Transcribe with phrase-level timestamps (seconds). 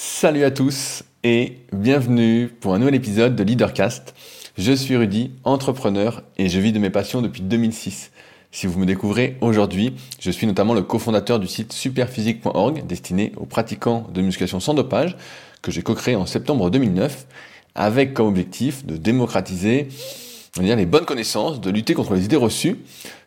[0.00, 4.14] Salut à tous et bienvenue pour un nouvel épisode de Leadercast.
[4.56, 8.12] Je suis Rudy, entrepreneur et je vis de mes passions depuis 2006.
[8.52, 13.44] Si vous me découvrez aujourd'hui, je suis notamment le cofondateur du site superphysique.org destiné aux
[13.44, 15.16] pratiquants de musculation sans dopage
[15.62, 17.26] que j'ai co-créé en septembre 2009
[17.74, 19.88] avec comme objectif de démocratiser
[20.58, 22.78] on dire, les bonnes connaissances, de lutter contre les idées reçues,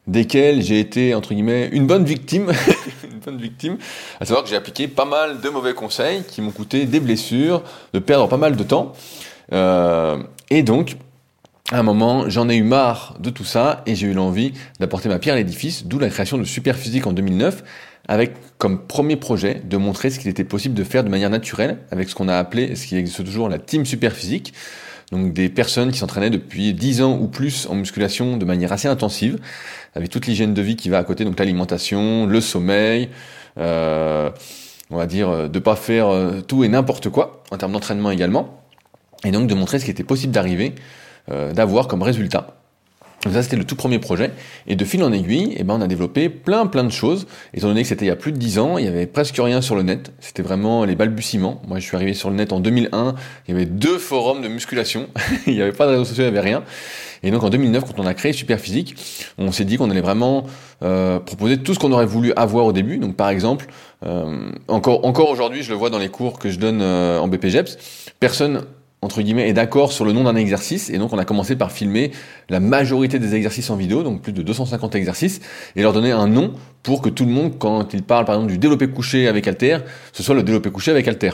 [0.07, 2.51] desquelles j'ai été, entre guillemets, une bonne victime,
[3.03, 3.77] une bonne victime,
[4.19, 7.63] à savoir que j'ai appliqué pas mal de mauvais conseils qui m'ont coûté des blessures,
[7.93, 8.93] de perdre pas mal de temps.
[9.53, 10.17] Euh,
[10.49, 10.97] et donc,
[11.71, 15.07] à un moment, j'en ai eu marre de tout ça et j'ai eu l'envie d'apporter
[15.07, 17.63] ma pierre à l'édifice, d'où la création de Superphysique en 2009,
[18.07, 21.77] avec comme premier projet de montrer ce qu'il était possible de faire de manière naturelle
[21.91, 24.53] avec ce qu'on a appelé, ce qui existe toujours, la Team Superphysique.
[25.11, 28.87] Donc des personnes qui s'entraînaient depuis 10 ans ou plus en musculation de manière assez
[28.87, 29.37] intensive,
[29.93, 33.09] avec toute l'hygiène de vie qui va à côté, donc l'alimentation, le sommeil,
[33.57, 34.29] euh,
[34.89, 38.11] on va dire euh, de pas faire euh, tout et n'importe quoi en termes d'entraînement
[38.11, 38.63] également,
[39.25, 40.75] et donc de montrer ce qui était possible d'arriver,
[41.53, 42.60] d'avoir comme résultat.
[43.23, 44.31] Donc ça, c'était le tout premier projet.
[44.67, 47.27] Et de fil en aiguille, eh ben, on a développé plein, plein de choses.
[47.53, 49.35] Étant donné que c'était il y a plus de 10 ans, il y avait presque
[49.37, 50.11] rien sur le net.
[50.19, 51.61] C'était vraiment les balbutiements.
[51.67, 53.15] Moi, je suis arrivé sur le net en 2001.
[53.47, 55.07] Il y avait deux forums de musculation.
[55.47, 56.63] il n'y avait pas de réseaux sociaux, il n'y avait rien.
[57.21, 58.95] Et donc, en 2009, quand on a créé Superphysique,
[59.37, 60.45] on s'est dit qu'on allait vraiment
[60.81, 62.97] euh, proposer tout ce qu'on aurait voulu avoir au début.
[62.97, 63.67] Donc, par exemple,
[64.03, 67.27] euh, encore, encore aujourd'hui, je le vois dans les cours que je donne euh, en
[67.27, 67.77] BPGEPS,
[68.19, 68.63] personne
[69.01, 70.89] entre guillemets, est d'accord sur le nom d'un exercice.
[70.89, 72.11] Et donc, on a commencé par filmer
[72.49, 75.41] la majorité des exercices en vidéo, donc plus de 250 exercices,
[75.75, 78.51] et leur donner un nom pour que tout le monde, quand il parle par exemple
[78.51, 79.79] du développé couché avec alter,
[80.13, 81.31] ce soit le développé couché avec alter.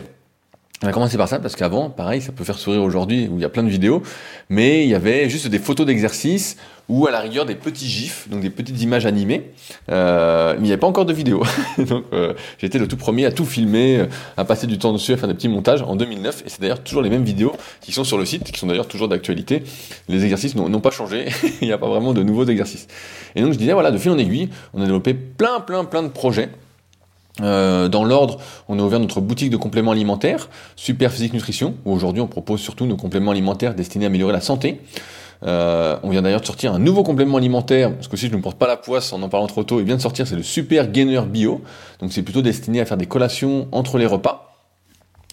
[0.84, 3.42] On a commencé par ça parce qu'avant, pareil, ça peut faire sourire aujourd'hui où il
[3.42, 4.04] y a plein de vidéos,
[4.48, 6.56] mais il y avait juste des photos d'exercices
[6.88, 9.50] ou à la rigueur des petits gifs, donc des petites images animées,
[9.90, 11.42] euh, mais il n'y avait pas encore de vidéos.
[11.80, 14.06] donc euh, j'étais le tout premier à tout filmer,
[14.38, 16.84] à passer du temps dessus, à faire des petits montages en 2009, et c'est d'ailleurs
[16.84, 19.64] toujours les mêmes vidéos qui sont sur le site, qui sont d'ailleurs toujours d'actualité.
[20.08, 21.26] Les exercices n'ont pas changé,
[21.62, 22.88] il n'y a pas vraiment de nouveaux exercices.
[23.36, 26.04] Et donc je disais, voilà, de fil en aiguille, on a développé plein, plein, plein
[26.04, 26.50] de projets
[27.42, 28.38] euh, dans l'ordre,
[28.68, 32.60] on a ouvert notre boutique de compléments alimentaires, Super Physique Nutrition, où aujourd'hui on propose
[32.60, 34.82] surtout nos compléments alimentaires destinés à améliorer la santé.
[35.44, 38.42] Euh, on vient d'ailleurs de sortir un nouveau complément alimentaire, parce que si je ne
[38.42, 40.44] porte pas la poisse en en parlant trop tôt, il vient de sortir, c'est le
[40.44, 41.62] Super Gainer Bio.
[42.00, 44.48] Donc c'est plutôt destiné à faire des collations entre les repas.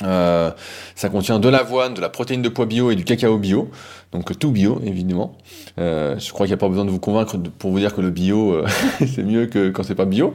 [0.02, 0.50] Euh,
[0.96, 3.70] ça contient de l'avoine, de la protéine de pois bio et du cacao bio,
[4.10, 5.38] donc tout bio évidemment.
[5.78, 8.00] Euh, je crois qu'il n'y a pas besoin de vous convaincre pour vous dire que
[8.00, 8.66] le bio euh,
[8.98, 10.34] c'est mieux que quand c'est pas bio.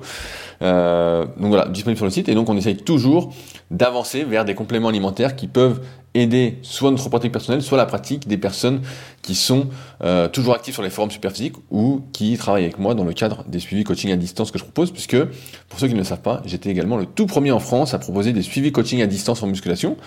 [0.61, 2.29] Euh, donc voilà, disponible sur le site.
[2.29, 3.33] Et donc on essaye toujours
[3.71, 5.81] d'avancer vers des compléments alimentaires qui peuvent
[6.15, 8.81] aider soit notre pratique personnelle, soit la pratique des personnes
[9.21, 9.67] qui sont
[10.03, 13.43] euh, toujours actives sur les forums superphysiques ou qui travaillent avec moi dans le cadre
[13.47, 15.17] des suivis coaching à distance que je propose, puisque
[15.69, 17.99] pour ceux qui ne le savent pas, j'étais également le tout premier en France à
[17.99, 19.97] proposer des suivis coaching à distance en musculation,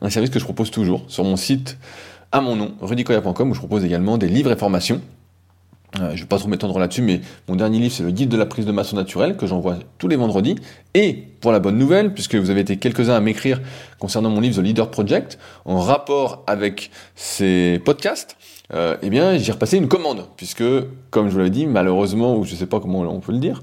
[0.00, 1.78] un service que je propose toujours sur mon site
[2.32, 5.00] à mon nom, rudicoya.com, où je propose également des livres et formations
[6.00, 8.30] euh, je ne vais pas trop m'étendre là-dessus, mais mon dernier livre, c'est le guide
[8.30, 10.56] de la prise de masse naturelle que j'envoie tous les vendredis.
[10.94, 13.60] Et pour la bonne nouvelle, puisque vous avez été quelques-uns à m'écrire
[13.98, 18.36] concernant mon livre The Leader Project, en rapport avec ces podcasts,
[18.74, 20.64] euh, eh bien, j'ai repassé une commande, puisque,
[21.10, 23.38] comme je vous l'avais dit, malheureusement, ou je ne sais pas comment on peut le
[23.38, 23.62] dire,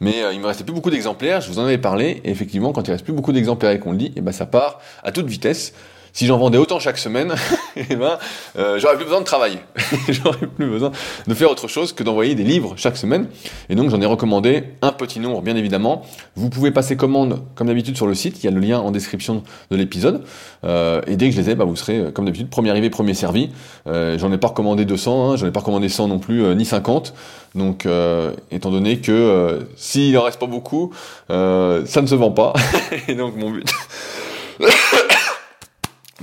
[0.00, 2.72] mais euh, il me restait plus beaucoup d'exemplaires, je vous en avais parlé, et effectivement,
[2.72, 5.10] quand il reste plus beaucoup d'exemplaires et qu'on le dit, eh ben, ça part à
[5.10, 5.72] toute vitesse
[6.12, 7.34] si j'en vendais autant chaque semaine,
[7.76, 8.18] eh ben,
[8.58, 9.58] euh, j'aurais plus besoin de travailler.
[10.08, 10.92] j'aurais plus besoin
[11.26, 13.28] de faire autre chose que d'envoyer des livres chaque semaine.
[13.68, 16.02] Et donc, j'en ai recommandé un petit nombre, bien évidemment.
[16.36, 18.42] Vous pouvez passer commande, comme d'habitude, sur le site.
[18.42, 20.24] Il y a le lien en description de l'épisode.
[20.64, 22.90] Euh, et dès que je les ai, bah, vous serez, euh, comme d'habitude, premier arrivé,
[22.90, 23.50] premier servi.
[23.86, 26.54] Euh, j'en ai pas recommandé 200, hein, j'en ai pas recommandé 100 non plus, euh,
[26.54, 27.14] ni 50.
[27.54, 30.92] Donc, euh, étant donné que s'il en reste pas beaucoup,
[31.28, 32.52] ça ne se vend pas.
[33.08, 33.70] et donc, mon but...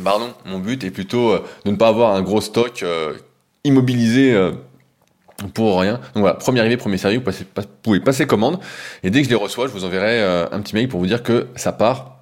[0.04, 3.14] Pardon, mon but est plutôt euh, de ne pas avoir un gros stock euh,
[3.64, 4.52] immobilisé euh,
[5.54, 5.94] pour rien.
[6.14, 7.32] Donc voilà, premier arrivé, premier servi, vous,
[7.82, 8.60] pouvez passer commande.
[9.04, 11.24] Et dès que je les reçois, je vous enverrai un petit mail pour vous dire
[11.24, 12.18] que ça part.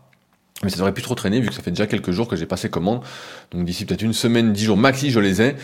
[0.64, 2.48] Mais ça devrait plus trop traîner vu que ça fait déjà quelques jours que j'ai
[2.48, 3.02] passé commande.
[3.52, 5.56] Donc d'ici peut-être une semaine, dix jours maxi, je les ai.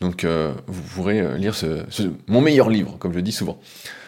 [0.00, 1.84] Donc vous pourrez lire ce,
[2.26, 3.58] mon meilleur livre, comme je le dis souvent.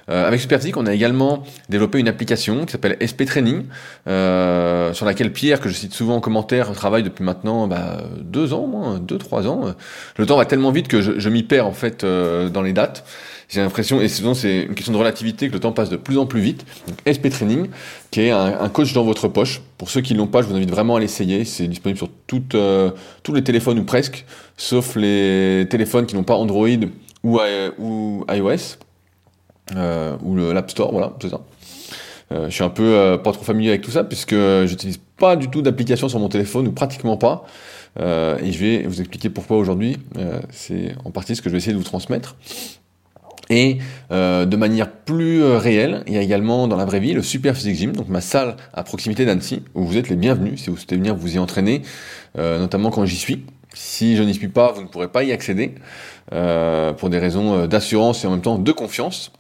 [0.08, 3.64] Euh, avec Superphysique, on a également développé une application qui s'appelle SP Training,
[4.06, 8.52] euh, sur laquelle Pierre, que je cite souvent en commentaire, travaille depuis maintenant bah, deux
[8.52, 9.74] ans, moins, deux, trois ans.
[10.16, 12.72] Le temps va tellement vite que je, je m'y perds en fait euh, dans les
[12.72, 13.04] dates.
[13.48, 16.18] J'ai l'impression, et souvent c'est une question de relativité, que le temps passe de plus
[16.18, 16.64] en plus vite.
[16.88, 17.68] Donc, SP Training,
[18.10, 19.60] qui est un, un, coach dans votre poche.
[19.78, 21.44] Pour ceux qui l'ont pas, je vous invite vraiment à l'essayer.
[21.44, 22.08] C'est disponible sur
[22.54, 22.90] euh,
[23.22, 24.24] tous les téléphones ou presque,
[24.56, 26.68] sauf les téléphones qui n'ont pas Android
[27.22, 27.38] ou,
[27.78, 28.56] ou iOS euh,
[29.72, 31.40] ou l'App Store, voilà, c'est ça.
[32.31, 35.62] je suis un peu pas trop familier avec tout ça puisque j'utilise pas du tout
[35.62, 37.44] d'application sur mon téléphone ou pratiquement pas.
[37.99, 39.96] et je vais vous expliquer pourquoi aujourd'hui.
[40.50, 42.37] c'est en partie ce que je vais essayer de vous transmettre.
[43.50, 43.78] Et
[44.11, 47.22] euh, de manière plus euh, réelle, il y a également dans la vraie vie le
[47.22, 50.70] Super Physique Gym, donc ma salle à proximité d'Annecy, où vous êtes les bienvenus si
[50.70, 51.82] vous souhaitez venir vous y entraîner,
[52.38, 53.44] euh, notamment quand j'y suis.
[53.75, 55.75] Si je n'y suis pas, vous ne pourrez pas y accéder
[56.31, 59.32] pour des raisons d'assurance et en même temps de confiance.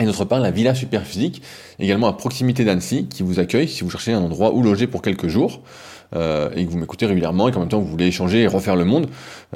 [0.00, 1.42] Et d'autre part, la Villa Super Physique,
[1.78, 5.02] également à proximité d'Annecy, qui vous accueille si vous cherchez un endroit où loger pour
[5.02, 5.60] quelques jours.
[6.14, 8.76] Euh, et que vous m'écoutez régulièrement et qu'en même temps vous voulez échanger et refaire
[8.76, 9.06] le monde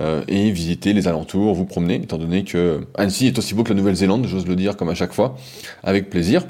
[0.00, 3.68] euh, et visiter les alentours, vous promener, étant donné que Annecy est aussi beau que
[3.68, 5.36] la Nouvelle-Zélande, j'ose le dire comme à chaque fois,
[5.82, 6.44] avec plaisir.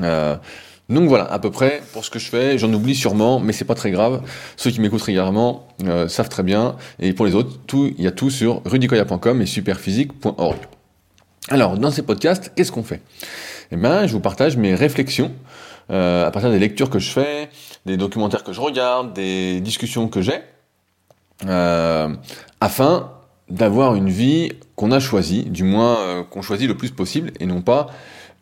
[0.00, 0.36] Euh,
[0.88, 2.56] donc voilà, à peu près pour ce que je fais.
[2.56, 4.22] J'en oublie sûrement, mais c'est pas très grave.
[4.56, 5.66] Ceux qui m'écoutent régulièrement
[6.08, 6.76] savent très bien.
[7.00, 10.58] Et pour les autres, il y a tout sur rudicoya.com et superphysique.org.
[11.48, 13.02] Alors, dans ces podcasts, qu'est-ce qu'on fait?
[13.70, 15.32] Eh ben, je vous partage mes réflexions
[15.90, 17.50] à partir des lectures que je fais,
[17.84, 20.40] des documentaires que je regarde, des discussions que j'ai,
[21.46, 22.14] euh,
[22.60, 23.10] afin
[23.50, 27.46] d'avoir une vie qu'on a choisie, du moins euh, qu'on choisit le plus possible, et
[27.46, 27.88] non pas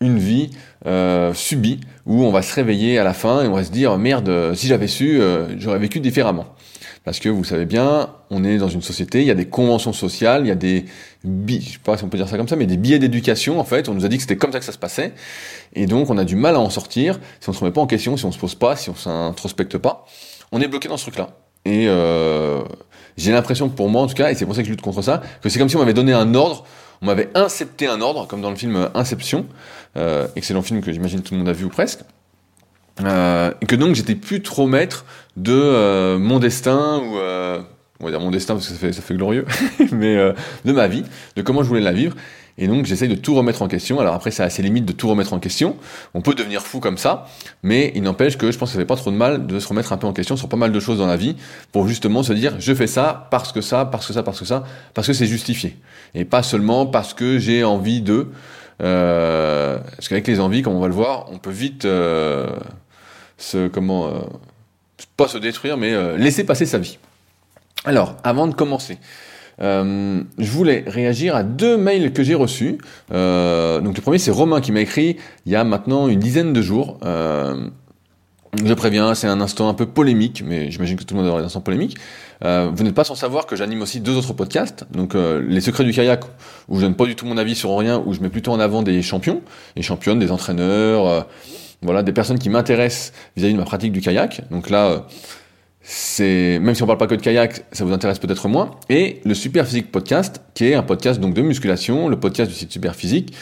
[0.01, 0.51] une vie
[0.87, 3.97] euh, subie où on va se réveiller à la fin et on va se dire
[3.99, 5.21] merde, si j'avais su,
[5.59, 6.47] j'aurais vécu différemment.
[7.05, 9.93] Parce que vous savez bien, on est dans une société, il y a des conventions
[9.93, 10.85] sociales, il y a des,
[11.25, 13.65] je sais pas si on peut dire ça comme ça, mais des billets d'éducation en
[13.65, 13.89] fait.
[13.89, 15.13] On nous a dit que c'était comme ça que ça se passait,
[15.75, 17.89] et donc on a du mal à en sortir si on se remet pas en
[17.89, 20.07] question, si on se pose pas, si on s'introspecte pas.
[20.53, 21.31] On est bloqué dans ce truc-là.
[21.65, 22.63] Et euh,
[23.17, 24.83] j'ai l'impression que pour moi en tout cas, et c'est pour ça que je lutte
[24.83, 26.65] contre ça, que c'est comme si on m'avait donné un ordre,
[27.01, 29.47] on m'avait incepté un ordre, comme dans le film Inception,
[29.97, 32.01] euh, excellent film que j'imagine tout le monde a vu ou presque.
[33.01, 35.05] Euh, et que donc j'étais plus trop maître
[35.37, 37.61] de euh, mon destin ou euh,
[38.01, 39.47] on va dire mon destin parce que ça fait, ça fait glorieux,
[39.93, 40.33] mais euh,
[40.65, 41.05] de ma vie,
[41.37, 42.17] de comment je voulais la vivre.
[42.59, 43.99] Et donc j'essaye de tout remettre en question.
[43.99, 45.77] Alors après, c'est assez limite de tout remettre en question.
[46.13, 47.27] On peut devenir fou comme ça,
[47.63, 49.67] mais il n'empêche que je pense que ça fait pas trop de mal de se
[49.69, 51.37] remettre un peu en question sur pas mal de choses dans la vie
[51.71, 54.45] pour justement se dire je fais ça parce que ça, parce que ça, parce que
[54.45, 55.77] ça, parce que c'est justifié.
[56.15, 58.29] Et pas seulement parce que j'ai envie de...
[58.83, 62.49] Euh, parce qu'avec les envies, comme on va le voir, on peut vite euh,
[63.39, 64.21] se comment euh,
[65.17, 66.99] pas se détruire, mais laisser passer sa vie.
[67.85, 68.99] Alors, avant de commencer,
[69.59, 72.79] je voulais réagir à deux mails que j'ai reçus.
[73.11, 76.63] donc le premier, c'est Romain qui m'a écrit il y a maintenant une dizaine de
[76.63, 76.99] jours.
[78.65, 81.41] Je préviens, c'est un instant un peu polémique, mais j'imagine que tout le monde aura
[81.41, 81.97] des instants polémiques.
[82.43, 85.93] vous n'êtes pas sans savoir que j'anime aussi deux autres podcasts, donc Les Secrets du
[85.93, 86.23] kayak,
[86.69, 88.61] où je donne pas du tout mon avis sur rien, où je mets plutôt en
[88.61, 89.41] avant des champions,
[89.77, 91.27] des championnes, des entraîneurs,
[91.83, 94.43] voilà, des personnes qui m'intéressent vis-à-vis de ma pratique du kayak.
[94.51, 94.99] Donc là, euh,
[95.83, 98.71] c'est même si on parle pas que de kayak, ça vous intéresse peut-être moins.
[98.89, 102.57] Et le Super Physique Podcast, qui est un podcast donc de musculation, le podcast du
[102.57, 103.35] site Super Physique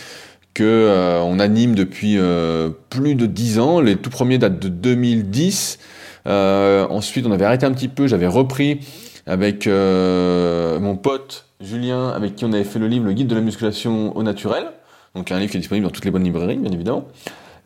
[0.64, 3.80] euh, on anime depuis euh, plus de 10 ans.
[3.80, 5.78] Les tout premiers datent de 2010.
[6.26, 8.06] ensuite, on avait arrêté un petit peu.
[8.06, 8.80] J'avais repris
[9.26, 13.40] avec mon pote Julien, avec qui on avait fait le livre Le Guide de la
[13.40, 14.72] musculation au naturel.
[15.14, 17.06] Donc un livre qui est disponible dans toutes les bonnes librairies, bien évidemment.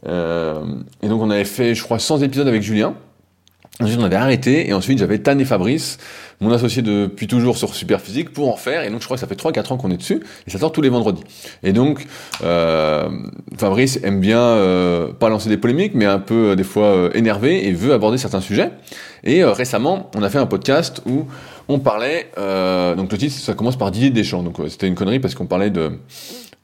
[0.06, 0.64] Euh,
[1.02, 2.94] et donc on avait fait, je crois, 100 épisodes avec Julien.
[3.80, 5.98] Ensuite, on avait arrêté, et ensuite, j'avais Tan et Fabrice,
[6.40, 9.26] mon associé depuis toujours sur Superphysique, pour en faire, et donc je crois que ça
[9.26, 11.24] fait 3-4 ans qu'on est dessus, et ça sort tous les vendredis.
[11.64, 12.06] Et donc,
[12.44, 13.08] euh,
[13.58, 17.10] Fabrice aime bien, euh, pas lancer des polémiques, mais un peu, euh, des fois, euh,
[17.14, 18.70] énervé, et veut aborder certains sujets.
[19.24, 21.24] Et récemment, on a fait un podcast où
[21.66, 25.34] on parlait, donc le titre, ça commence par Didier Deschamps, donc c'était une connerie parce
[25.34, 25.92] qu'on parlait de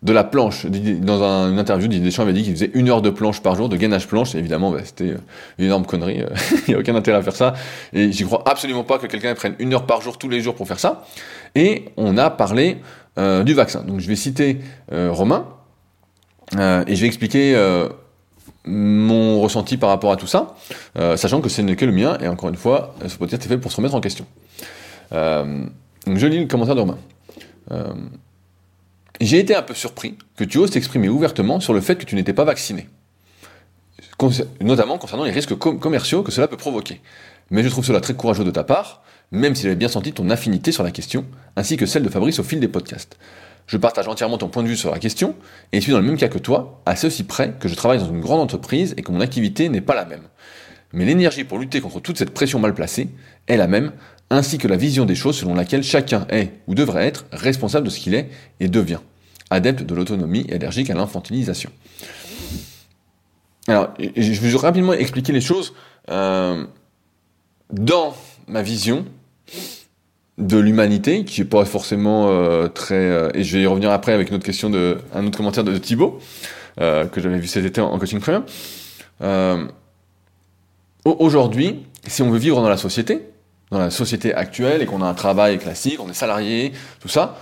[0.02, 0.66] de la planche.
[0.66, 3.54] Dans un, une interview, Didier Deschamps avait dit qu'il faisait une heure de planche par
[3.54, 4.35] jour, de gainage planche.
[4.35, 5.14] Évidemment, bah, c'était
[5.59, 6.25] une énorme connerie.
[6.66, 7.54] Il n'y a aucun intérêt à faire ça.
[7.92, 10.54] Et j'y crois absolument pas que quelqu'un prenne une heure par jour tous les jours
[10.54, 11.04] pour faire ça.
[11.54, 12.78] Et on a parlé
[13.19, 13.83] euh, du vaccin.
[13.83, 14.61] Donc je vais citer
[14.92, 15.47] euh, Romain
[16.59, 17.57] euh, et je vais expliquer
[18.64, 20.54] mon ressenti par rapport à tout ça,
[21.16, 22.16] sachant que ce n'est que le mien.
[22.21, 24.25] Et encore une fois, ce podcast est fait pour se remettre en question.
[25.12, 26.99] donc je lis le commentaire de Romain.
[29.20, 32.14] J'ai été un peu surpris que tu oses t'exprimer ouvertement sur le fait que tu
[32.14, 32.88] n'étais pas vacciné,
[34.62, 37.02] notamment concernant les risques commerciaux que cela peut provoquer.
[37.50, 40.30] Mais je trouve cela très courageux de ta part, même si j'avais bien senti ton
[40.30, 43.18] affinité sur la question, ainsi que celle de Fabrice au fil des podcasts.
[43.66, 45.36] Je partage entièrement ton point de vue sur la question,
[45.72, 48.08] et suis dans le même cas que toi, à ceci près que je travaille dans
[48.08, 50.28] une grande entreprise et que mon activité n'est pas la même.
[50.94, 53.10] Mais l'énergie pour lutter contre toute cette pression mal placée
[53.48, 53.92] est la même,
[54.30, 57.90] ainsi que la vision des choses selon laquelle chacun est, ou devrait être, responsable de
[57.90, 59.00] ce qu'il est et devient
[59.50, 61.71] adepte de l'autonomie et allergique à l'infantilisation.
[63.69, 65.75] Alors, je vais rapidement expliquer les choses.
[66.11, 66.64] Euh,
[67.71, 68.14] dans
[68.49, 69.04] ma vision
[70.38, 72.95] de l'humanité, qui n'est pas forcément euh, très...
[72.95, 74.99] Euh, et je vais y revenir après avec une autre question de...
[75.14, 76.19] un autre commentaire de, Thibaut.
[76.78, 78.45] que j'avais vu cet été en, coaching premium.
[81.04, 83.28] Aujourd'hui, si on veut vivre dans la société,
[83.71, 87.38] dans la société actuelle et qu'on a un travail classique, on est salarié, tout ça,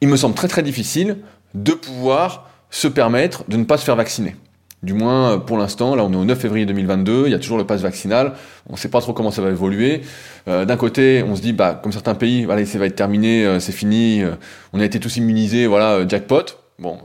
[0.00, 1.16] il me semble très très difficile
[1.54, 4.36] de pouvoir se permettre de ne pas se faire vacciner.
[4.82, 7.58] Du moins pour l'instant, là on est au 9 février 2022, il y a toujours
[7.58, 8.32] le pass vaccinal,
[8.66, 10.00] on ne sait pas trop comment ça va évoluer.
[10.48, 13.44] Euh, d'un côté, on se dit, bah, comme certains pays, voilà, ça va être terminé,
[13.44, 14.36] euh, c'est fini, euh,
[14.72, 16.44] on a été tous immunisés, voilà, jackpot.
[16.78, 16.96] Bon,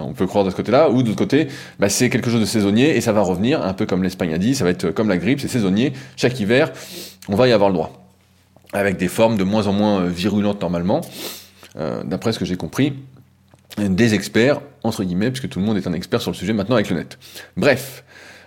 [0.00, 1.46] on peut croire de ce côté-là, ou de l'autre côté,
[1.78, 4.38] bah, c'est quelque chose de saisonnier et ça va revenir, un peu comme l'Espagne a
[4.38, 6.72] dit, ça va être comme la grippe, c'est saisonnier, chaque hiver,
[7.28, 8.04] on va y avoir le droit.
[8.72, 11.02] Avec des formes de moins en moins virulentes normalement,
[12.04, 12.94] d'après ce que j'ai compris
[13.78, 16.76] des experts, entre guillemets, puisque tout le monde est un expert sur le sujet maintenant
[16.76, 17.18] avec le net.
[17.56, 18.04] Bref.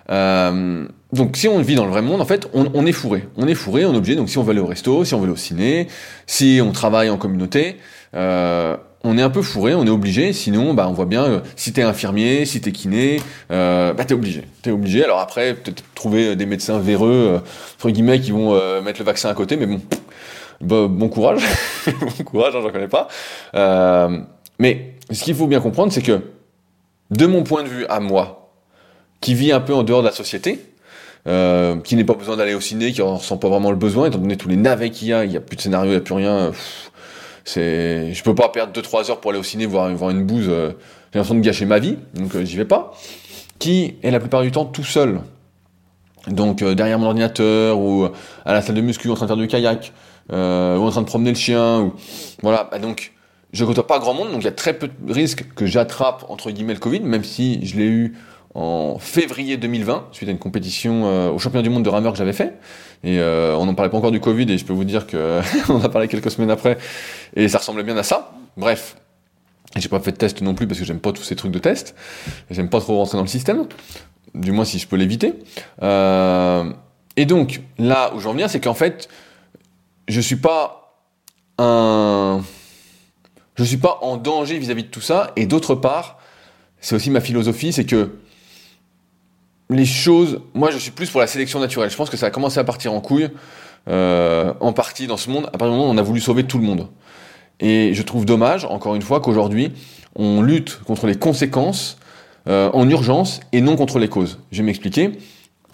[0.10, 3.28] Euh, donc si on vit dans le vrai monde, en fait, on, est fourré.
[3.38, 4.16] On est fourré, on est obligé.
[4.16, 5.88] Donc si on veut aller au resto, si on veut aller au ciné,
[6.26, 7.78] si on travaille en communauté,
[8.16, 10.34] euh, on est un peu fourré, on est obligé.
[10.34, 14.14] Sinon, bah, on voit bien, euh, si t'es infirmier, si t'es kiné, euh, bah, t'es
[14.14, 14.44] obligé.
[14.62, 15.04] T'es obligé.
[15.04, 17.42] Alors après, peut-être trouver des médecins véreux,
[17.76, 19.68] entre guillemets, qui vont mettre le vaccin à côté, mais
[20.62, 21.44] bon, bon courage.
[22.00, 23.08] bon courage, hein, j'en connais pas.
[24.58, 26.22] mais ce qu'il faut bien comprendre, c'est que,
[27.12, 28.52] de mon point de vue à moi,
[29.22, 30.60] qui vit un peu en dehors de la société,
[31.28, 34.08] euh, qui n'est pas besoin d'aller au ciné, qui en ressent pas vraiment le besoin,
[34.08, 35.96] étant donné tous les navets qu'il y a, il n'y a plus de scénario, il
[35.96, 36.52] n'y a plus rien.
[37.46, 40.48] c'est, je peux pas perdre 2-3 heures pour aller au ciné voir, voir une bouse.
[40.50, 40.72] Euh,
[41.14, 42.94] j'ai l'impression de gâcher ma vie, donc euh, j'y vais pas.
[43.60, 45.22] Qui est la plupart du temps tout seul,
[46.28, 48.10] donc euh, derrière mon ordinateur ou
[48.46, 49.94] à la salle de muscu en train de faire du kayak,
[50.30, 51.94] ou en train de promener le chien, ou
[52.42, 52.68] voilà.
[52.70, 53.13] Bah, donc
[53.54, 56.26] je côtoie pas grand monde, donc il y a très peu de risques que j'attrape
[56.30, 58.14] entre guillemets le Covid, même si je l'ai eu
[58.56, 62.18] en février 2020 suite à une compétition euh, au championnat du monde de rameur que
[62.18, 62.60] j'avais fait.
[63.04, 65.42] Et euh, on n'en parlait pas encore du Covid et je peux vous dire que
[65.70, 66.78] on a parlé quelques semaines après
[67.36, 68.34] et ça ressemblait bien à ça.
[68.58, 68.96] Bref,
[69.76, 71.60] j'ai pas fait de test non plus parce que j'aime pas tous ces trucs de
[71.60, 71.96] test.
[72.50, 73.68] J'aime pas trop rentrer dans le système,
[74.36, 75.34] du moins si je peux l'éviter.
[75.82, 76.72] Euh,
[77.18, 79.10] et donc là où j'en viens, c'est qu'en fait,
[80.08, 81.04] je suis pas
[81.58, 82.42] un
[83.56, 85.32] je suis pas en danger vis-à-vis de tout ça.
[85.36, 86.20] Et d'autre part,
[86.80, 88.12] c'est aussi ma philosophie, c'est que
[89.70, 91.90] les choses, moi je suis plus pour la sélection naturelle.
[91.90, 93.30] Je pense que ça a commencé à partir en couille,
[93.88, 96.44] euh, en partie dans ce monde, à partir du moment où on a voulu sauver
[96.44, 96.88] tout le monde.
[97.60, 99.72] Et je trouve dommage, encore une fois, qu'aujourd'hui,
[100.16, 101.98] on lutte contre les conséquences
[102.48, 104.40] euh, en urgence et non contre les causes.
[104.52, 105.12] Je vais m'expliquer.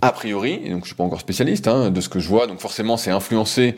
[0.02, 2.48] A priori, et donc je suis pas encore spécialiste hein, de ce que je vois,
[2.48, 3.76] donc forcément c'est influencé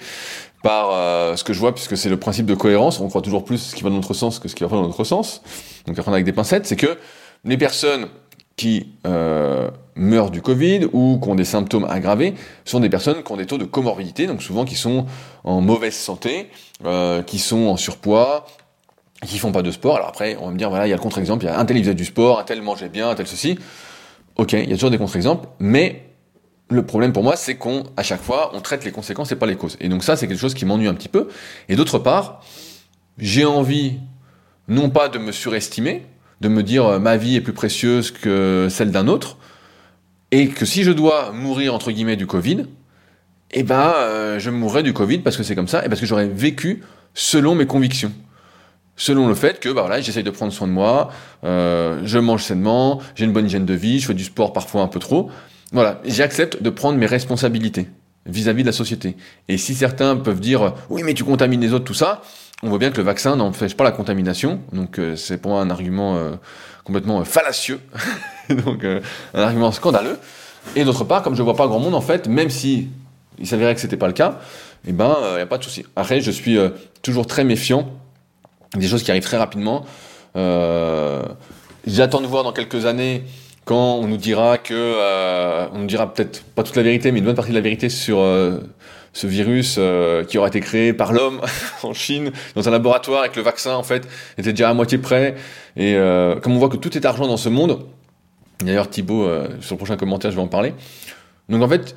[0.64, 3.44] par euh, ce que je vois, puisque c'est le principe de cohérence, on croit toujours
[3.46, 5.42] plus ce qui va dans notre sens que ce qui va pas dans notre sens,
[5.88, 6.98] donc à prendre avec des pincettes, c'est que
[7.46, 8.08] les personnes
[8.56, 13.32] qui euh, meurent du Covid ou qui ont des symptômes aggravés sont des personnes qui
[13.32, 15.06] ont des taux de comorbidité, donc souvent qui sont
[15.44, 16.50] en mauvaise santé,
[16.86, 18.46] euh, qui sont en surpoids,
[19.26, 19.96] qui font pas de sport.
[19.96, 21.58] Alors après, on va me dire, voilà, il y a le contre-exemple, il y a
[21.60, 23.58] un tel il faisait du sport, un tel mangeait bien, un tel ceci.
[24.36, 26.11] Ok, il y a toujours des contre-exemples, mais
[26.72, 29.46] le problème pour moi, c'est qu'on, à chaque fois, on traite les conséquences et pas
[29.46, 29.78] les causes.
[29.80, 31.28] Et donc ça, c'est quelque chose qui m'ennuie un petit peu.
[31.70, 32.42] Et d'autre part,
[33.18, 34.00] j'ai envie,
[34.68, 36.06] non pas de me surestimer,
[36.40, 39.38] de me dire euh, ma vie est plus précieuse que celle d'un autre,
[40.32, 42.66] et que si je dois mourir entre guillemets du Covid,
[43.52, 46.08] eh ben, euh, je mourrai du Covid parce que c'est comme ça, et parce que
[46.08, 46.82] j'aurais vécu
[47.14, 48.14] selon mes convictions
[49.02, 51.10] selon le fait que bah voilà, j'essaye de prendre soin de moi,
[51.44, 54.84] euh, je mange sainement, j'ai une bonne hygiène de vie, je fais du sport parfois
[54.84, 55.32] un peu trop,
[55.72, 57.88] voilà, j'accepte de prendre mes responsabilités
[58.26, 59.16] vis-à-vis de la société.
[59.48, 62.22] Et si certains peuvent dire oui mais tu contamines les autres, tout ça,
[62.64, 65.62] on voit bien que le vaccin n'empêche pas la contamination, donc euh, c'est pour moi
[65.62, 66.34] un argument euh,
[66.84, 67.80] complètement euh, fallacieux,
[68.50, 70.20] donc un argument scandaleux.
[70.76, 72.90] Et d'autre part, comme je vois pas grand monde en fait, même si
[73.40, 74.40] il s'avérait que c'était pas le cas,
[74.86, 75.86] eh ben il y a pas de souci.
[75.96, 76.58] Après, je suis
[77.02, 77.90] toujours très méfiant
[78.76, 79.86] des choses qui arrivent très rapidement.
[80.36, 83.24] J'attends de voir dans quelques années
[83.66, 87.20] quand on nous dira que, euh, on nous dira peut-être pas toute la vérité, mais
[87.20, 88.60] une bonne partie de la vérité sur euh,
[89.14, 91.42] ce virus euh, qui aura été créé par l'homme
[91.84, 94.98] en Chine dans un laboratoire et que le vaccin en fait était déjà à moitié
[94.98, 95.36] prêt.
[95.78, 95.96] Et
[96.42, 97.86] comme on voit que tout est argent dans ce monde,
[98.60, 99.26] d'ailleurs Thibaut
[99.62, 100.74] sur le prochain commentaire je vais en parler.
[101.48, 101.96] Donc en fait,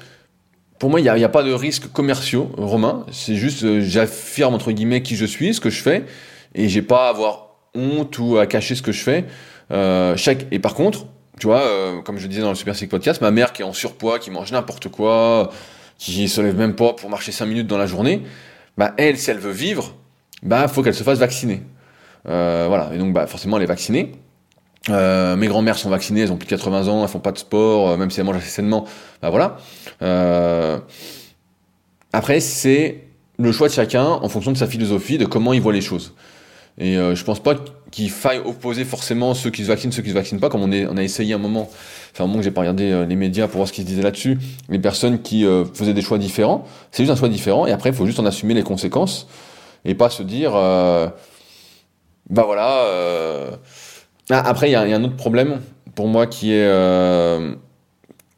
[0.79, 3.05] pour moi il n'y a, pas de risques commerciaux romains.
[3.11, 6.05] C'est juste j'affirme entre guillemets qui je suis, ce que je fais,
[6.55, 9.25] et j'ai pas à avoir honte ou à cacher ce que je fais.
[9.73, 11.07] et par contre
[11.39, 13.65] tu vois, euh, comme je disais dans le Super Sick Podcast, ma mère qui est
[13.65, 15.51] en surpoids, qui mange n'importe quoi,
[15.99, 18.23] qui se lève même pas pour marcher 5 minutes dans la journée,
[18.77, 19.95] bah elle, si elle veut vivre,
[20.43, 21.63] bah faut qu'elle se fasse vacciner.
[22.29, 24.13] Euh, voilà, et donc bah forcément elle est vaccinée.
[24.91, 27.39] Euh, mes grands-mères sont vaccinées, elles ont plus de 80 ans, elles font pas de
[27.39, 28.87] sport, même si elles mangent assez sainement,
[29.23, 29.57] bah voilà.
[32.13, 33.05] après, c'est
[33.39, 36.15] le choix de chacun en fonction de sa philosophie, de comment il voit les choses.
[36.79, 37.55] Et euh, je pense pas
[37.95, 40.97] qu'il faille opposer forcément ceux qui se vaccinent, ceux qui se vaccinent pas, comme on,
[40.97, 41.71] a essayé un moment,
[42.13, 44.03] enfin un moment que j'ai pas regardé euh, les médias pour voir ce qu'ils disaient
[44.03, 44.37] là-dessus,
[44.69, 47.91] les personnes qui euh, faisaient des choix différents, c'est juste un choix différent, et après
[47.91, 49.29] il faut juste en assumer les conséquences,
[49.85, 51.07] et pas se dire, euh,
[52.31, 52.85] bah voilà.
[54.29, 55.61] Ah, après il y, a un autre problème
[55.95, 56.67] pour moi qui est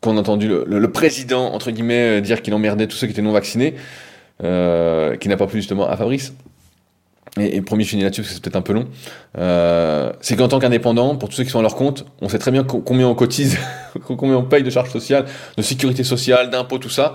[0.02, 3.22] qu'on a entendu le, le, président entre guillemets dire qu'il emmerdait tous ceux qui étaient
[3.22, 3.74] non vaccinés,
[4.40, 6.34] qui n'a pas plu justement à Fabrice
[7.38, 8.86] et, et promis, je finis là-dessus parce que c'est peut-être un peu long.
[9.38, 12.38] Euh, c'est qu'en tant qu'indépendant, pour tous ceux qui sont à leur compte, on sait
[12.38, 13.58] très bien combien on cotise,
[14.06, 15.26] combien on paye de charges sociales,
[15.56, 17.14] de sécurité sociale, d'impôts, tout ça.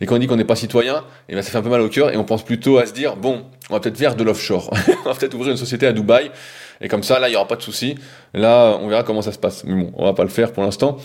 [0.00, 1.00] Et quand on dit qu'on n'est pas citoyen, et
[1.30, 2.92] eh ben ça fait un peu mal au cœur et on pense plutôt à se
[2.92, 4.72] dire bon, on va peut-être faire de l'offshore,
[5.04, 6.32] on va peut-être ouvrir une société à Dubaï
[6.80, 7.94] et comme ça là il y aura pas de souci.
[8.34, 9.62] Là on verra comment ça se passe.
[9.64, 10.96] Mais bon, on va pas le faire pour l'instant.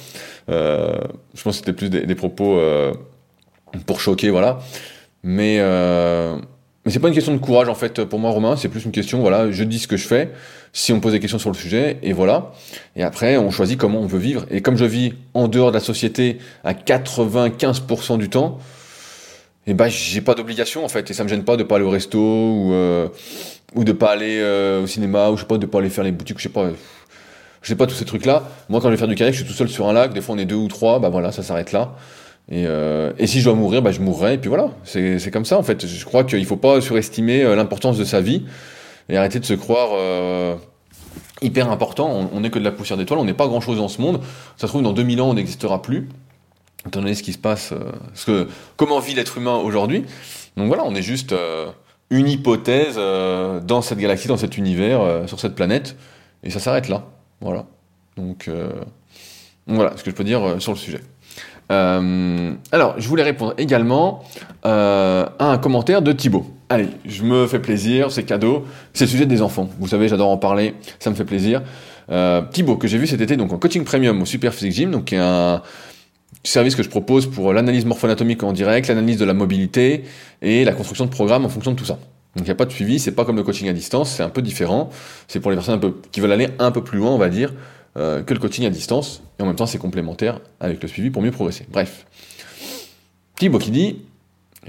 [0.50, 0.98] Euh,
[1.36, 2.92] je pense que c'était plus des, des propos euh,
[3.86, 4.60] pour choquer, voilà.
[5.22, 6.38] Mais euh,
[6.88, 8.94] mais c'est pas une question de courage en fait pour moi Romain, c'est plus une
[8.94, 10.32] question voilà, je dis ce que je fais,
[10.72, 12.54] si on pose des questions sur le sujet et voilà.
[12.96, 15.74] Et après on choisit comment on veut vivre et comme je vis en dehors de
[15.74, 18.60] la société à 95% du temps,
[19.66, 21.76] et eh ben j'ai pas d'obligation en fait et ça me gêne pas de pas
[21.76, 23.10] aller au resto ou euh,
[23.76, 26.06] ou de pas aller euh, au cinéma ou je sais pas de pas aller faire
[26.06, 26.70] les boutiques, je sais pas
[27.64, 28.44] je sais pas tous ces trucs là.
[28.70, 30.22] Moi quand je vais faire du kayak, je suis tout seul sur un lac, des
[30.22, 31.96] fois on est deux ou trois, bah voilà, ça s'arrête là.
[32.50, 34.36] Et, euh, et, si je dois mourir, bah, je mourrai.
[34.36, 35.86] Et puis voilà, c'est comme ça en fait.
[35.86, 38.46] Je crois qu'il ne faut pas surestimer euh, l'importance de sa vie
[39.10, 40.56] et arrêter de se croire euh,
[41.42, 42.30] hyper important.
[42.34, 44.22] On n'est que de la poussière d'étoiles, on n'est pas grand-chose dans ce monde.
[44.58, 46.10] Ça se trouve, dans 2000 ans, on n'existera plus,
[46.86, 47.72] étant donné ce qui se passe.
[47.74, 47.92] Euh,
[48.26, 50.06] que comment vit l'être humain aujourd'hui
[50.56, 51.68] Donc voilà, on est juste euh,
[52.10, 55.96] une hypothèse euh, dans cette galaxie, dans cet univers, sur cette planète.
[56.44, 57.06] Et ça s'arrête là.
[57.42, 57.66] Voilà.
[58.16, 58.50] Donc
[59.68, 61.02] voilà ce que je peux dire sur le sujet.
[61.72, 64.24] Euh, alors, je voulais répondre également
[64.66, 66.46] euh, à un commentaire de Thibaut.
[66.70, 68.66] Allez, je me fais plaisir, c'est cadeau.
[68.94, 69.70] C'est le sujet des enfants.
[69.80, 71.62] Vous savez, j'adore en parler, ça me fait plaisir.
[72.10, 74.92] Euh, Thibaut, que j'ai vu cet été donc en coaching premium au Super Physique Gym,
[74.92, 75.62] donc un
[76.44, 80.04] service que je propose pour l'analyse morpho-anatomique en direct, l'analyse de la mobilité
[80.42, 82.00] et la construction de programmes en fonction de tout ça.
[82.36, 84.24] Donc il n'y a pas de suivi, c'est pas comme le coaching à distance, c'est
[84.24, 84.90] un peu différent.
[85.28, 87.30] C'est pour les personnes un peu, qui veulent aller un peu plus loin, on va
[87.30, 87.52] dire,
[87.98, 91.10] euh, que le coaching à distance, et en même temps c'est complémentaire avec le suivi
[91.10, 91.66] pour mieux progresser.
[91.72, 92.06] Bref.
[93.36, 94.02] Thibaut qui dit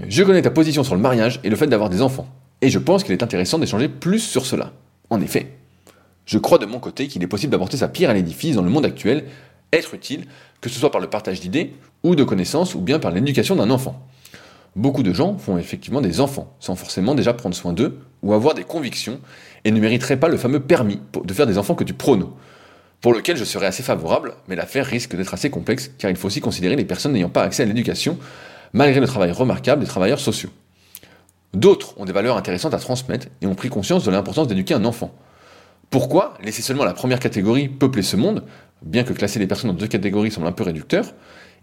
[0.09, 2.29] Je connais ta position sur le mariage et le fait d'avoir des enfants,
[2.62, 4.73] et je pense qu'il est intéressant d'échanger plus sur cela.
[5.11, 5.53] En effet,
[6.25, 8.71] je crois de mon côté qu'il est possible d'apporter sa pierre à l'édifice dans le
[8.71, 9.25] monde actuel,
[9.73, 10.25] être utile,
[10.61, 13.71] que ce soit par le partage d'idées, ou de connaissances, ou bien par l'éducation d'un
[13.71, 14.07] enfant.
[14.77, 18.55] Beaucoup de gens font effectivement des enfants, sans forcément déjà prendre soin d'eux, ou avoir
[18.55, 19.21] des convictions,
[19.64, 22.29] et ne mériteraient pas le fameux permis de faire des enfants que tu prônes
[23.01, 26.27] pour lequel je serais assez favorable, mais l'affaire risque d'être assez complexe, car il faut
[26.27, 28.19] aussi considérer les personnes n'ayant pas accès à l'éducation,
[28.73, 30.51] malgré le travail remarquable des travailleurs sociaux.
[31.55, 34.85] D'autres ont des valeurs intéressantes à transmettre et ont pris conscience de l'importance d'éduquer un
[34.85, 35.15] enfant.
[35.91, 38.45] Pourquoi laisser seulement la première catégorie peupler ce monde,
[38.83, 41.15] bien que classer les personnes en deux catégories semble un peu réducteur?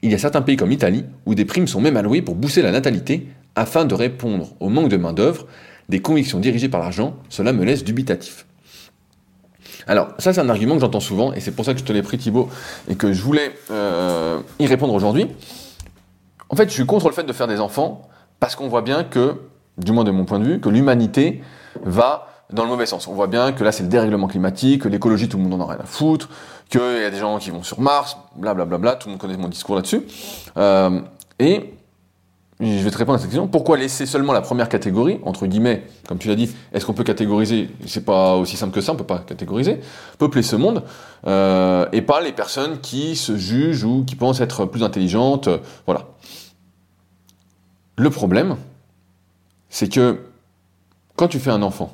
[0.01, 2.61] Il y a certains pays comme l'Italie où des primes sont même allouées pour booster
[2.61, 5.45] la natalité afin de répondre au manque de main-d'œuvre,
[5.87, 8.45] des convictions dirigées par l'argent, cela me laisse dubitatif.
[9.87, 11.93] Alors, ça, c'est un argument que j'entends souvent, et c'est pour ça que je te
[11.93, 12.49] l'ai pris, Thibaut,
[12.89, 15.27] et que je voulais euh, y répondre aujourd'hui.
[16.49, 19.03] En fait, je suis contre le fait de faire des enfants, parce qu'on voit bien
[19.03, 19.41] que,
[19.77, 21.43] du moins de mon point de vue, que l'humanité
[21.83, 23.07] va dans le mauvais sens.
[23.07, 25.67] On voit bien que là, c'est le dérèglement climatique, que l'écologie, tout le monde en
[25.67, 26.29] a rien à foutre,
[26.69, 29.21] qu'il y a des gens qui vont sur Mars, blablabla, bla, bla, tout le monde
[29.21, 30.01] connaît mon discours là-dessus.
[30.57, 31.01] Euh,
[31.39, 31.74] et
[32.61, 33.47] je vais te répondre à cette question.
[33.47, 37.03] Pourquoi laisser seulement la première catégorie, entre guillemets, comme tu l'as dit, est-ce qu'on peut
[37.03, 39.81] catégoriser C'est pas aussi simple que ça, on peut pas catégoriser.
[40.17, 40.83] Peupler ce monde,
[41.27, 45.57] euh, et pas les personnes qui se jugent ou qui pensent être plus intelligentes, euh,
[45.85, 46.07] voilà.
[47.97, 48.55] Le problème,
[49.69, 50.21] c'est que
[51.17, 51.93] quand tu fais un enfant,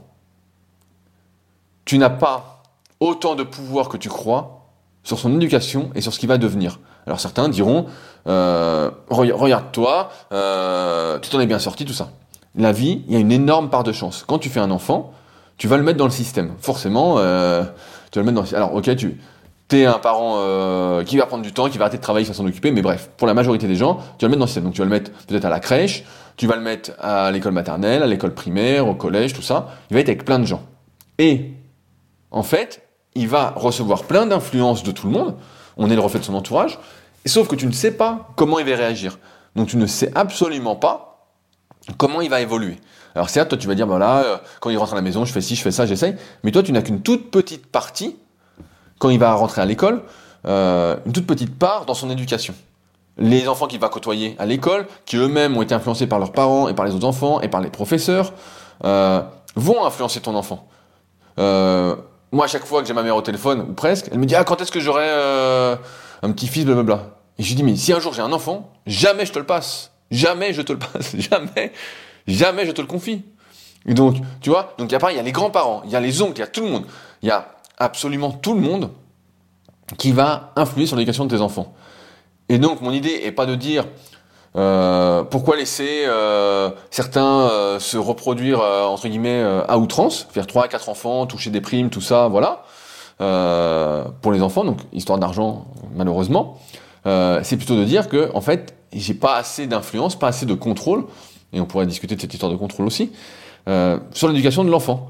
[1.85, 2.63] tu n'as pas
[2.99, 4.60] autant de pouvoir que tu crois
[5.03, 6.79] sur son éducation et sur ce qu'il va devenir.
[7.05, 7.87] Alors certains diront,
[8.27, 12.09] euh, regarde-toi, euh, tu t'en es bien sorti, tout ça.
[12.55, 14.23] La vie, il y a une énorme part de chance.
[14.27, 15.13] Quand tu fais un enfant,
[15.57, 16.53] tu vas le mettre dans le système.
[16.59, 17.63] Forcément, euh,
[18.11, 18.63] tu vas le mettre dans le système.
[18.63, 19.17] Alors ok, tu
[19.71, 22.31] es un parent euh, qui va prendre du temps, qui va arrêter de travailler, qui
[22.31, 24.45] va s'en occuper, mais bref, pour la majorité des gens, tu vas le mettre dans
[24.45, 24.65] le système.
[24.65, 26.03] Donc tu vas le mettre peut-être à la crèche,
[26.35, 29.69] tu vas le mettre à l'école maternelle, à l'école primaire, au collège, tout ça.
[29.89, 30.63] Il va être avec plein de gens.
[31.17, 31.53] Et
[32.31, 32.81] en fait,
[33.15, 35.35] il va recevoir plein d'influences de tout le monde
[35.77, 36.79] on est le reflet de son entourage,
[37.25, 39.19] et sauf que tu ne sais pas comment il va réagir.
[39.55, 41.27] Donc tu ne sais absolument pas
[41.97, 42.79] comment il va évoluer.
[43.15, 45.25] Alors certes, toi tu vas dire, voilà, bah euh, quand il rentre à la maison,
[45.25, 48.15] je fais ci, je fais ça, j'essaye, mais toi tu n'as qu'une toute petite partie,
[48.99, 50.03] quand il va rentrer à l'école,
[50.47, 52.53] euh, une toute petite part dans son éducation.
[53.17, 56.69] Les enfants qu'il va côtoyer à l'école, qui eux-mêmes ont été influencés par leurs parents
[56.69, 58.33] et par les autres enfants et par les professeurs,
[58.85, 59.21] euh,
[59.55, 60.67] vont influencer ton enfant.
[62.31, 64.35] Moi, à chaque fois que j'ai ma mère au téléphone, ou presque, elle me dit,
[64.35, 67.17] ah, quand est-ce que j'aurai un petit-fils, blablabla?
[67.37, 69.45] Et je lui dis, mais si un jour j'ai un enfant, jamais je te le
[69.45, 69.91] passe.
[70.11, 71.15] Jamais je te le passe.
[71.17, 71.71] Jamais.
[72.27, 73.23] Jamais je te le confie.
[73.87, 75.91] Et donc, tu vois, donc il y a pareil, il y a les grands-parents, il
[75.91, 76.85] y a les oncles, il y a tout le monde.
[77.21, 78.91] Il y a absolument tout le monde
[79.97, 81.73] qui va influer sur l'éducation de tes enfants.
[82.47, 83.87] Et donc, mon idée est pas de dire
[84.55, 90.67] euh, pourquoi laisser euh, certains euh, se reproduire entre guillemets à outrance, faire 3 à
[90.67, 92.63] 4 enfants, toucher des primes, tout ça, voilà,
[94.21, 96.59] pour les enfants, donc histoire d'argent malheureusement.
[97.05, 101.05] c'est plutôt de dire que en fait, j'ai pas assez d'influence, pas assez de contrôle,
[101.53, 103.11] et on pourrait discuter de cette histoire de contrôle aussi,
[104.13, 105.07] sur l'éducation de l'enfant.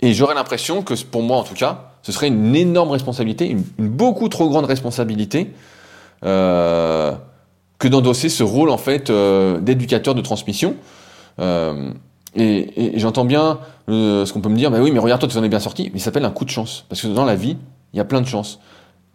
[0.00, 3.64] Et j'aurais l'impression que pour moi en tout cas, ce serait une énorme responsabilité, une,
[3.78, 5.52] beaucoup trop grande responsabilité
[6.24, 7.12] euh,
[7.78, 10.76] que d'endosser ce rôle en fait euh, d'éducateur de transmission.
[11.38, 11.90] Euh,
[12.34, 15.44] et, j'entends bien ce qu'on peut me dire, mais oui, mais regarde toi, tu en
[15.44, 17.56] es bien sorti, mais ça s'appelle un coup de chance, parce que dans la vie,
[17.94, 18.60] il y a plein de chances.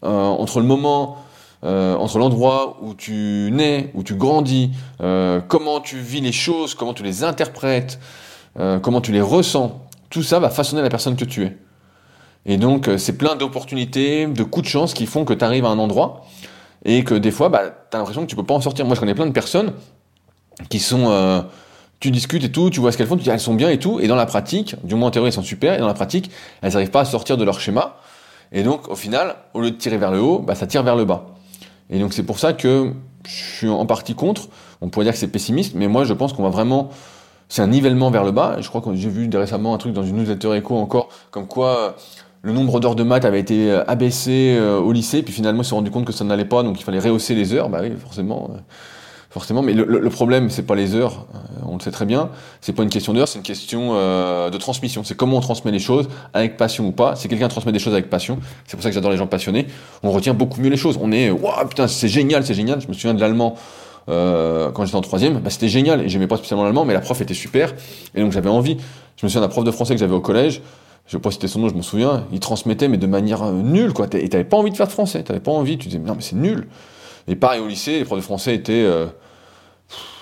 [0.01, 1.17] entre le moment,
[1.61, 4.71] entre l'endroit où tu nais, où tu grandis,
[5.47, 7.99] comment tu vis les choses, comment tu les interprètes,
[8.81, 11.55] comment tu les ressens, tout ça va façonner la personne que tu es.
[12.47, 15.69] Et donc, c'est plein d'opportunités, de coups de chance qui font que tu arrives à
[15.69, 16.25] un endroit
[16.85, 18.85] et que des fois, bah, tu as l'impression que tu peux pas en sortir.
[18.85, 19.73] Moi, je connais plein de personnes
[20.69, 21.09] qui sont...
[21.09, 21.41] Euh,
[21.99, 23.79] tu discutes et tout, tu vois ce qu'elles font, tu dis elles sont bien et
[23.79, 25.93] tout, et dans la pratique, du moins en théorie elles sont super, et dans la
[25.93, 26.29] pratique,
[26.61, 27.95] elles n'arrivent pas à sortir de leur schéma,
[28.51, 30.97] et donc au final, au lieu de tirer vers le haut, bah, ça tire vers
[30.97, 31.27] le bas.
[31.89, 32.91] Et donc c'est pour ça que
[33.25, 34.49] je suis en partie contre,
[34.81, 36.89] on pourrait dire que c'est pessimiste, mais moi je pense qu'on va vraiment...
[37.47, 40.03] C'est un nivellement vers le bas, je crois que j'ai vu récemment un truc dans
[40.03, 41.95] une newsletter écho encore, comme quoi
[42.43, 45.65] le nombre d'heures de maths avait été euh, abaissé euh, au lycée, puis finalement ils
[45.65, 47.69] se sont rendu compte que ça n'allait pas, donc il fallait rehausser les heures.
[47.69, 48.57] Bah oui, forcément, euh,
[49.29, 49.61] forcément.
[49.61, 51.25] Mais le, le problème, c'est pas les heures,
[51.65, 52.29] on le sait très bien.
[52.59, 55.05] C'est pas une question d'heures, c'est une question de transmission.
[55.05, 57.15] C'est comment on transmet les choses, avec passion ou pas.
[57.15, 59.67] Si quelqu'un transmet des choses avec passion, c'est pour ça que j'adore les gens passionnés.
[60.03, 60.99] On retient beaucoup mieux les choses.
[61.01, 62.81] On est, waouh, putain, c'est génial, c'est génial.
[62.81, 63.55] Je me souviens de l'allemand.
[64.07, 67.21] quand j'étais en troisième, bah, c'était génial et j'aimais pas spécialement l'allemand, mais la prof
[67.21, 67.73] était super
[68.13, 68.77] et donc j'avais envie.
[69.15, 70.61] Je me souviens d'un prof de français que j'avais au collège
[71.05, 73.51] je sais pas c'était son nom, je m'en souviens, il transmettait, mais de manière euh,
[73.51, 74.07] nulle, quoi.
[74.13, 76.21] Et t'avais pas envie de faire de français, t'avais pas envie, tu disais, non, mais
[76.21, 76.67] c'est nul.
[77.27, 79.07] Et pareil au lycée, les profs de français étaient euh,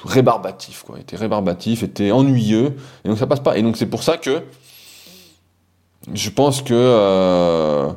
[0.04, 1.00] rébarbatifs, quoi.
[1.00, 3.58] Étaient rébarbatifs, étaient ennuyeux, et donc ça passe pas.
[3.58, 4.42] Et donc c'est pour ça que
[6.12, 7.90] je pense que euh,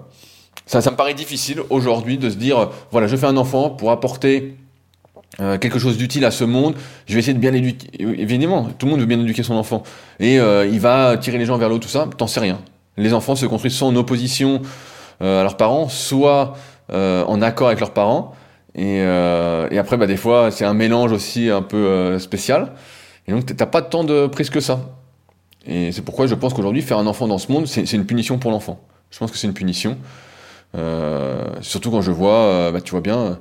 [0.67, 3.91] ça, ça me paraît difficile aujourd'hui de se dire, voilà, je fais un enfant pour
[3.91, 4.57] apporter
[5.61, 7.89] quelque chose d'utile à ce monde, je vais essayer de bien l'éduquer.
[7.99, 9.83] Évidemment, tout le monde veut bien éduquer son enfant.
[10.21, 12.61] Et il va tirer les gens vers l'eau, tout ça, t'en sais rien.
[12.97, 14.63] Les enfants se construisent soit en opposition
[15.23, 16.57] euh, à leurs parents, soit
[16.93, 18.35] euh, en accord avec leurs parents.
[18.75, 22.73] Et, euh, après, bah, des fois, c'est un mélange aussi un peu spécial.
[23.27, 24.81] Et donc, t'as pas tant de prise que ça.
[25.67, 28.39] Et c'est pourquoi je pense qu'aujourd'hui, faire un enfant dans ce monde, c'est une punition
[28.39, 28.81] pour l'enfant.
[29.11, 29.97] Je pense que c'est une punition.
[31.61, 33.39] surtout quand je vois, bah, tu vois bien,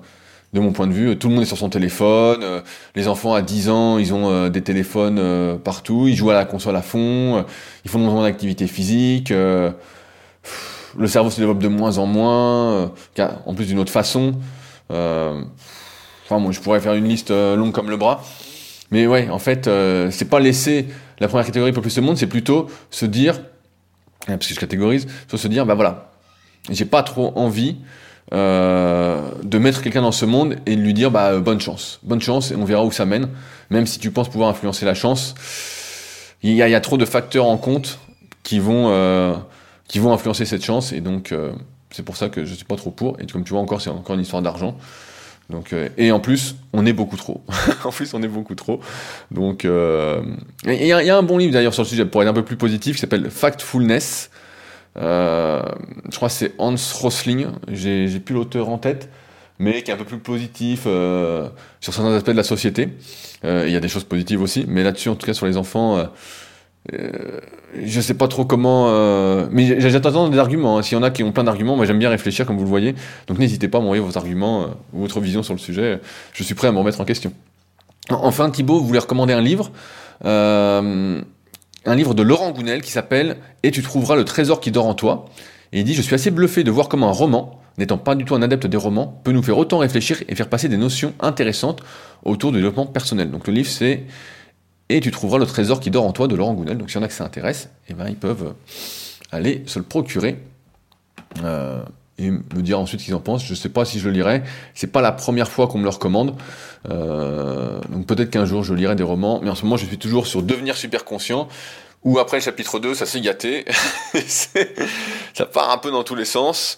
[0.54, 2.62] de mon point de vue, tout le monde est sur son téléphone.
[2.96, 6.08] les enfants à 10 ans, ils ont des téléphones partout.
[6.08, 7.44] Ils jouent à la console à fond.
[7.86, 9.30] ils font moins d'activité physique.
[9.30, 9.74] le
[11.08, 14.36] cerveau se développe de moins en moins, en plus d'une autre façon.
[14.90, 18.24] enfin, moi, je pourrais faire une liste longue comme le bras.
[18.92, 19.68] Mais ouais, en fait,
[20.12, 20.88] c'est pas laisser
[21.20, 23.42] la première catégorie pour plus de monde, c'est plutôt se dire,
[24.28, 26.12] parce que je catégorise, se dire, bah voilà,
[26.70, 27.78] j'ai pas trop envie
[28.32, 32.22] euh, de mettre quelqu'un dans ce monde et de lui dire bah bonne chance, bonne
[32.22, 33.28] chance et on verra où ça mène.
[33.70, 35.36] Même si tu penses pouvoir influencer la chance,
[36.42, 38.00] il y a, trop de facteurs en compte
[38.44, 39.34] qui vont euh,
[39.88, 41.52] qui vont influencer cette chance et donc euh,
[41.92, 43.20] c'est pour ça que je suis pas trop pour.
[43.20, 44.78] Et comme tu vois encore c'est encore une histoire d'argent.
[45.50, 47.44] Donc et en plus on est beaucoup trop.
[47.84, 48.80] en plus on est beaucoup trop.
[49.32, 52.34] Donc il y, y, a un bon livre d'ailleurs sur le sujet pour être un
[52.34, 54.30] peu plus positif qui s'appelle Factfulness
[54.96, 59.10] je crois que c'est Hans Rosling, j'ai plus l'auteur en tête,
[59.60, 61.48] mais qui est un peu plus positif euh,
[61.80, 62.90] sur certains aspects de la société.
[63.46, 65.58] Euh, il y a des choses positives aussi, mais là-dessus, en tout cas sur les
[65.58, 66.08] enfants,
[66.92, 68.88] je sais pas trop comment.
[69.52, 70.78] mais j'attends des arguments.
[70.78, 70.82] Hein.
[70.82, 72.70] S'il y en a qui ont plein d'arguments, moi j'aime bien réfléchir comme vous le
[72.70, 72.96] voyez.
[73.28, 76.00] Donc n'hésitez pas à m'envoyer vos arguments ou votre vision sur le sujet.
[76.34, 77.34] Je suis prêt à me remettre en question.
[78.10, 79.72] Enfin, Thibaut voulait recommander un livre?
[80.26, 81.22] Euh,
[81.86, 84.94] un livre de Laurent Gounel qui s'appelle Et tu trouveras le trésor qui dort en
[84.94, 85.26] toi.
[85.72, 88.26] Et il dit Je suis assez bluffé de voir comment un roman, n'étant pas du
[88.26, 91.14] tout un adepte des romans, peut nous faire autant réfléchir et faire passer des notions
[91.20, 91.82] intéressantes
[92.24, 93.32] autour du développement personnel.
[93.32, 94.04] Donc le livre c'est
[94.90, 96.78] Et tu trouveras le trésor qui dort en toi de Laurent Gounel.
[96.78, 98.54] Donc s'il y en a que ça intéresse, eh ben, ils peuvent
[99.32, 100.38] aller se le procurer.
[101.44, 101.84] Euh,
[102.20, 103.46] et me dire ensuite ce qu'ils en pensent.
[103.46, 104.44] Je sais pas si je le lirai.
[104.76, 106.36] C'est pas la première fois qu'on me le recommande.
[106.90, 109.98] Euh, donc peut-être qu'un jour je lirai des romans, mais en ce moment je suis
[109.98, 111.48] toujours sur devenir super conscient.
[112.04, 113.64] Ou après le chapitre 2, ça s'est gâté.
[115.34, 116.78] ça part un peu dans tous les sens.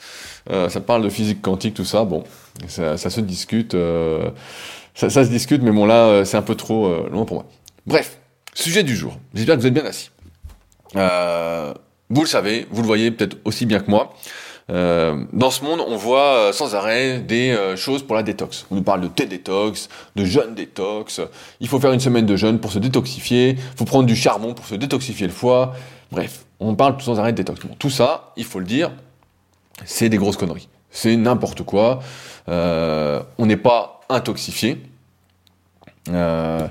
[0.51, 2.05] Euh, ça parle de physique quantique, tout ça.
[2.05, 2.23] Bon,
[2.67, 3.73] ça, se discute.
[3.73, 4.29] Euh,
[4.93, 7.45] ça, se discute, mais bon là, c'est un peu trop long pour moi.
[7.87, 8.19] Bref,
[8.53, 9.17] sujet du jour.
[9.33, 10.11] J'espère que vous êtes bien assis.
[10.93, 14.13] vous le savez, vous le voyez peut-être aussi bien que moi.
[14.71, 18.65] Euh, dans ce monde, on voit euh, sans arrêt des euh, choses pour la détox.
[18.71, 21.21] On nous parle de thé détox, de jeûne détox.
[21.59, 23.49] Il faut faire une semaine de jeûne pour se détoxifier.
[23.51, 25.73] Il faut prendre du charbon pour se détoxifier le foie.
[26.11, 27.61] Bref, on parle sans arrêt de détox.
[27.77, 28.91] tout ça, il faut le dire,
[29.85, 30.69] c'est des grosses conneries.
[30.89, 31.99] C'est n'importe quoi.
[32.47, 34.81] on n'est pas intoxifié.
[36.09, 36.67] Euh,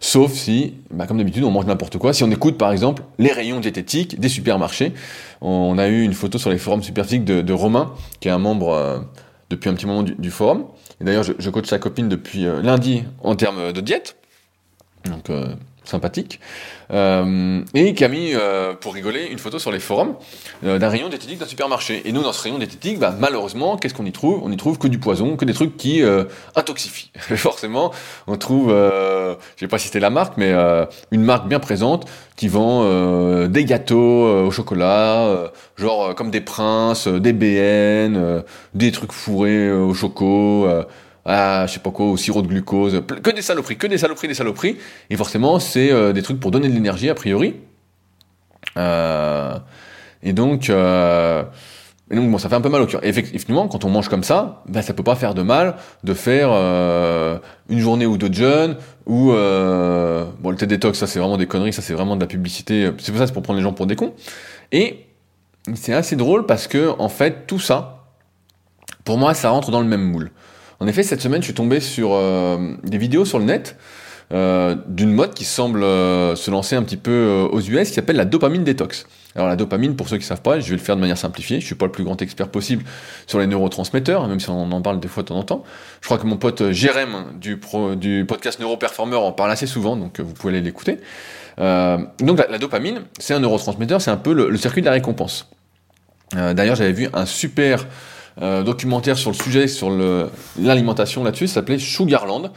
[0.00, 2.12] sauf si, bah, comme d'habitude, on mange n'importe quoi.
[2.12, 4.92] Si on écoute par exemple les rayons diététiques des supermarchés,
[5.40, 8.70] on a eu une photo sur les forums superphysiques de, Romain, qui est un membre
[8.70, 8.98] euh,
[9.50, 10.64] depuis un petit moment du, forum.
[11.00, 14.16] Et d'ailleurs, je, je, coach sa copine depuis euh, lundi en termes de diète.
[15.04, 15.30] Donc,
[15.84, 16.40] sympathique,
[16.90, 20.14] euh, et qui a mis, euh, pour rigoler, une photo sur les forums
[20.64, 22.02] euh, d'un rayon diététique d'un supermarché.
[22.04, 24.40] Et nous, dans ce rayon diététique, bah, malheureusement, qu'est-ce qu'on y trouve?
[24.42, 26.02] On y trouve que du poison, que des trucs qui
[26.54, 27.10] intoxifient.
[27.36, 27.92] Forcément,
[28.26, 30.52] on trouve, je sais pas si c'était la marque, mais
[31.10, 37.32] une marque bien présente qui vend des gâteaux au chocolat, genre comme des princes, des
[37.32, 38.42] BN,
[38.74, 40.68] des trucs fourrés au choco
[41.26, 44.28] ah, je sais pas quoi, au sirop de glucose, que des saloperies, que des saloperies,
[44.28, 44.76] des saloperies.
[45.10, 47.54] Et forcément, c'est euh, des trucs pour donner de l'énergie, a priori.
[48.76, 49.56] Euh,
[50.22, 51.44] et donc, euh,
[52.10, 53.00] bon, ça fait un peu mal au cœur.
[53.04, 56.48] Effectivement, quand on mange comme ça, ben, ça peut pas faire de mal de faire
[56.52, 61.18] euh, une journée ou deux de jeûne, ou euh, bon, le thé détox, ça c'est
[61.18, 62.90] vraiment des conneries, ça c'est vraiment de la publicité.
[62.98, 64.14] C'est pour ça, c'est pour prendre les gens pour des cons.
[64.72, 65.06] Et
[65.74, 68.04] c'est assez drôle parce que, en fait, tout ça,
[69.04, 70.30] pour moi, ça rentre dans le même moule.
[70.80, 73.76] En effet, cette semaine, je suis tombé sur euh, des vidéos sur le net
[74.32, 78.16] euh, d'une mode qui semble euh, se lancer un petit peu aux US, qui s'appelle
[78.16, 79.06] la dopamine détox.
[79.36, 81.18] Alors la dopamine, pour ceux qui ne savent pas, je vais le faire de manière
[81.18, 81.60] simplifiée.
[81.60, 82.84] Je suis pas le plus grand expert possible
[83.26, 85.64] sur les neurotransmetteurs, même si on en parle des fois de temps en temps.
[86.00, 87.60] Je crois que mon pote Jérém du,
[87.96, 91.00] du podcast Neuroperformer en parle assez souvent, donc vous pouvez aller l'écouter.
[91.58, 95.48] donc la, dopamine, c'est un neurotransmetteur, c'est un peu le, circuit de la récompense.
[96.32, 97.86] D'ailleurs, j'avais vu un super
[98.40, 99.90] documentaire sur le sujet, sur
[100.58, 102.50] l'alimentation là-dessus, s'appelait Sugarland,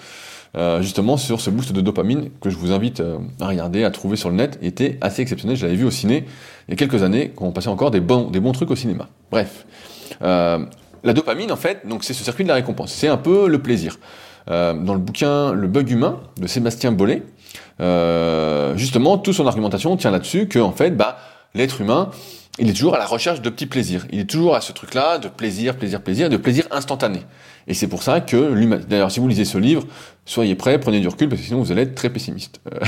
[0.55, 3.91] euh, justement sur ce boost de dopamine que je vous invite euh, à regarder, à
[3.91, 5.57] trouver sur le net, était assez exceptionnel.
[5.57, 6.25] Je l'avais vu au ciné
[6.67, 8.75] il y a quelques années, quand on passait encore des bons, des bons trucs au
[8.75, 9.07] cinéma.
[9.29, 9.65] Bref.
[10.21, 12.91] la dopamine, en fait, donc c'est ce circuit de la récompense.
[12.91, 13.99] C'est un peu le plaisir.
[14.47, 17.23] dans le bouquin Le bug humain de Sébastien Bollet,
[18.75, 21.17] justement, toute son argumentation tient là-dessus que, en fait, bah,
[21.53, 22.09] l'être humain,
[22.60, 24.08] il est toujours à la recherche de petits plaisirs.
[24.12, 27.22] Il est toujours à ce truc-là de plaisir, plaisir, plaisir, de plaisir instantané.
[27.67, 29.84] Et c'est pour ça que D'ailleurs, si vous lisez ce livre,
[30.26, 32.62] soyez prêts, prenez du recul, parce que sinon vous allez être très pessimiste.
[32.74, 32.80] Euh,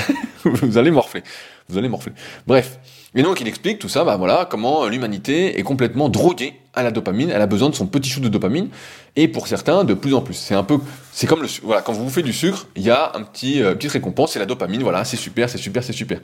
[0.43, 1.23] vous allez morfler.
[1.67, 2.13] Vous allez morfler.
[2.47, 2.79] Bref.
[3.15, 6.91] Et donc il explique tout ça, bah voilà, comment l'humanité est complètement droguée à la
[6.91, 8.69] dopamine, elle a besoin de son petit chou de dopamine,
[9.15, 10.35] et pour certains, de plus en plus.
[10.35, 10.77] C'est un peu,
[11.11, 13.63] c'est comme le, voilà, quand vous vous faites du sucre, il y a un petit,
[13.63, 16.19] euh, petite récompense, c'est la dopamine, voilà, c'est super, c'est super, c'est super.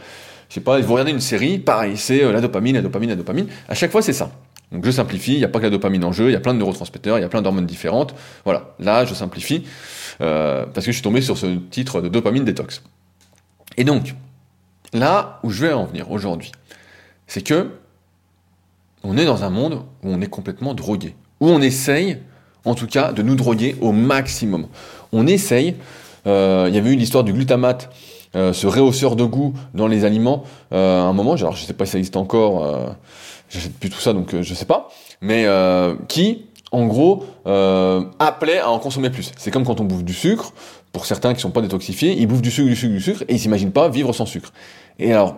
[0.49, 3.15] Je sais pas, vous regardez une série, pareil, c'est euh, la dopamine, la dopamine, la
[3.15, 3.47] dopamine.
[3.67, 4.29] À chaque fois, c'est ça.
[4.71, 6.39] Donc je simplifie, il n'y a pas que la dopamine en jeu, il y a
[6.39, 8.13] plein de neurotransmetteurs, il y a plein d'hormones différentes.
[8.43, 9.63] Voilà, là, je simplifie,
[10.21, 12.83] euh, parce que je suis tombé sur ce titre de dopamine détox.
[13.77, 14.13] Et donc,
[14.93, 16.51] là où je vais en venir aujourd'hui,
[17.27, 17.69] c'est que
[19.03, 22.17] on est dans un monde où on est complètement drogué, où on essaye,
[22.65, 24.67] en tout cas, de nous droguer au maximum.
[25.11, 25.75] On essaye,
[26.25, 27.89] euh, il y avait eu l'histoire du glutamate,
[28.35, 31.73] euh, ce rehausseur de goût dans les aliments, euh, à un moment, alors je sais
[31.73, 32.95] pas si ça existe encore,
[33.49, 34.89] j'achète plus tout ça, donc je sais pas,
[35.21, 35.45] mais
[36.07, 37.25] qui, en gros,
[38.19, 39.31] appelait à en consommer plus.
[39.37, 40.51] C'est comme quand on bouffe du sucre,
[40.91, 43.33] pour certains qui sont pas détoxifiés, ils bouffent du sucre, du sucre, du sucre, et
[43.35, 44.51] ils s'imaginent pas vivre sans sucre.
[44.97, 45.35] Et alors,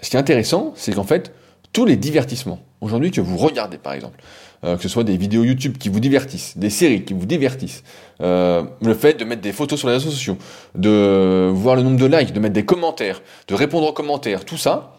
[0.00, 1.32] ce qui est intéressant, c'est qu'en fait,
[1.72, 4.18] tous les divertissements, aujourd'hui que vous regardez par exemple,
[4.64, 7.82] euh, que ce soit des vidéos YouTube qui vous divertissent, des séries qui vous divertissent,
[8.20, 10.38] euh, le fait de mettre des photos sur les réseaux sociaux,
[10.74, 14.56] de voir le nombre de likes, de mettre des commentaires, de répondre aux commentaires, tout
[14.56, 14.96] ça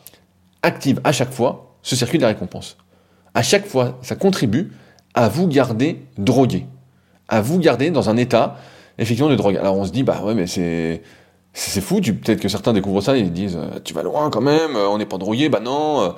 [0.61, 2.77] active à chaque fois ce circuit de la récompense.
[3.33, 4.71] À chaque fois, ça contribue
[5.13, 6.65] à vous garder drogué,
[7.27, 8.57] à vous garder dans un état
[8.97, 9.57] effectivement de drogue.
[9.57, 11.01] Alors on se dit bah ouais mais c'est
[11.59, 14.41] c'est fou, peut-être que certains découvrent ça et ils disent euh, tu vas loin quand
[14.41, 16.01] même, euh, on n'est pas drogué, bah non.
[16.01, 16.09] Euh.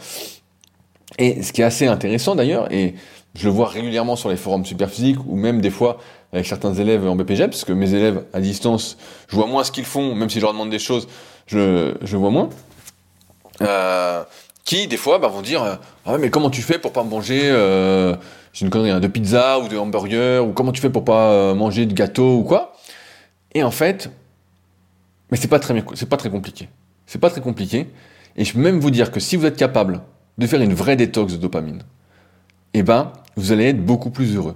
[1.17, 2.95] Et ce qui est assez intéressant d'ailleurs, et
[3.35, 5.97] je le vois régulièrement sur les forums superphysiques ou même des fois
[6.33, 8.97] avec certains élèves en BPG, parce que mes élèves à distance,
[9.27, 11.07] je vois moins ce qu'ils font, même si je leur demande des choses,
[11.47, 12.49] je, je vois moins.
[14.65, 17.51] qui des fois bah, vont dire ah mais comment tu fais pour pas manger
[18.53, 21.31] j'ai une connerie, hein, de pizza ou de hamburger, ou comment tu fais pour pas
[21.31, 22.73] euh, manger de gâteau ou quoi?
[23.53, 24.09] Et en fait,
[25.31, 26.69] mais c'est pas très, c'est pas très compliqué.
[27.05, 27.87] C'est pas très compliqué.
[28.35, 30.01] Et je peux même vous dire que si vous êtes capable
[30.37, 31.83] de faire une vraie détox de dopamine,
[32.73, 34.55] eh ben, vous allez être beaucoup plus heureux.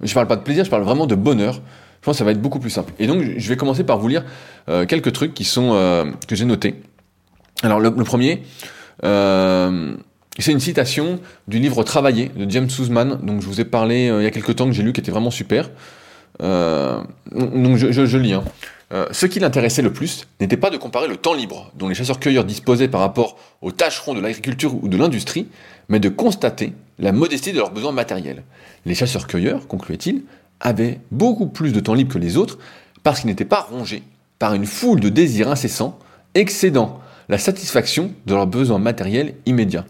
[0.00, 1.54] Je parle pas de plaisir, je parle vraiment de bonheur.
[1.54, 2.92] Je pense que ça va être beaucoup plus simple.
[2.98, 4.24] Et donc, je vais commencer par vous lire
[4.68, 6.82] euh, quelques trucs qui sont euh, que j'ai notés.
[7.62, 8.42] Alors, le, premier,
[9.04, 9.94] euh,
[10.36, 13.20] c'est une citation du livre Travailler de James Suzman.
[13.22, 15.12] Donc, je vous ai parlé il y a quelques temps que j'ai lu, qui était
[15.12, 15.70] vraiment super.
[16.40, 18.32] donc, je, je lis.
[18.32, 18.42] Hein.
[19.10, 22.44] Ce qui l'intéressait le plus n'était pas de comparer le temps libre dont les chasseurs-cueilleurs
[22.44, 25.48] disposaient par rapport aux tâcherons de l'agriculture ou de l'industrie,
[25.88, 28.42] mais de constater la modestie de leurs besoins matériels.
[28.84, 30.24] Les chasseurs-cueilleurs, concluait-il,
[30.60, 32.58] avaient beaucoup plus de temps libre que les autres
[33.02, 34.02] parce qu'ils n'étaient pas rongés
[34.38, 35.98] par une foule de désirs incessants,
[36.34, 39.86] excédant la satisfaction de leurs besoins matériels immédiats.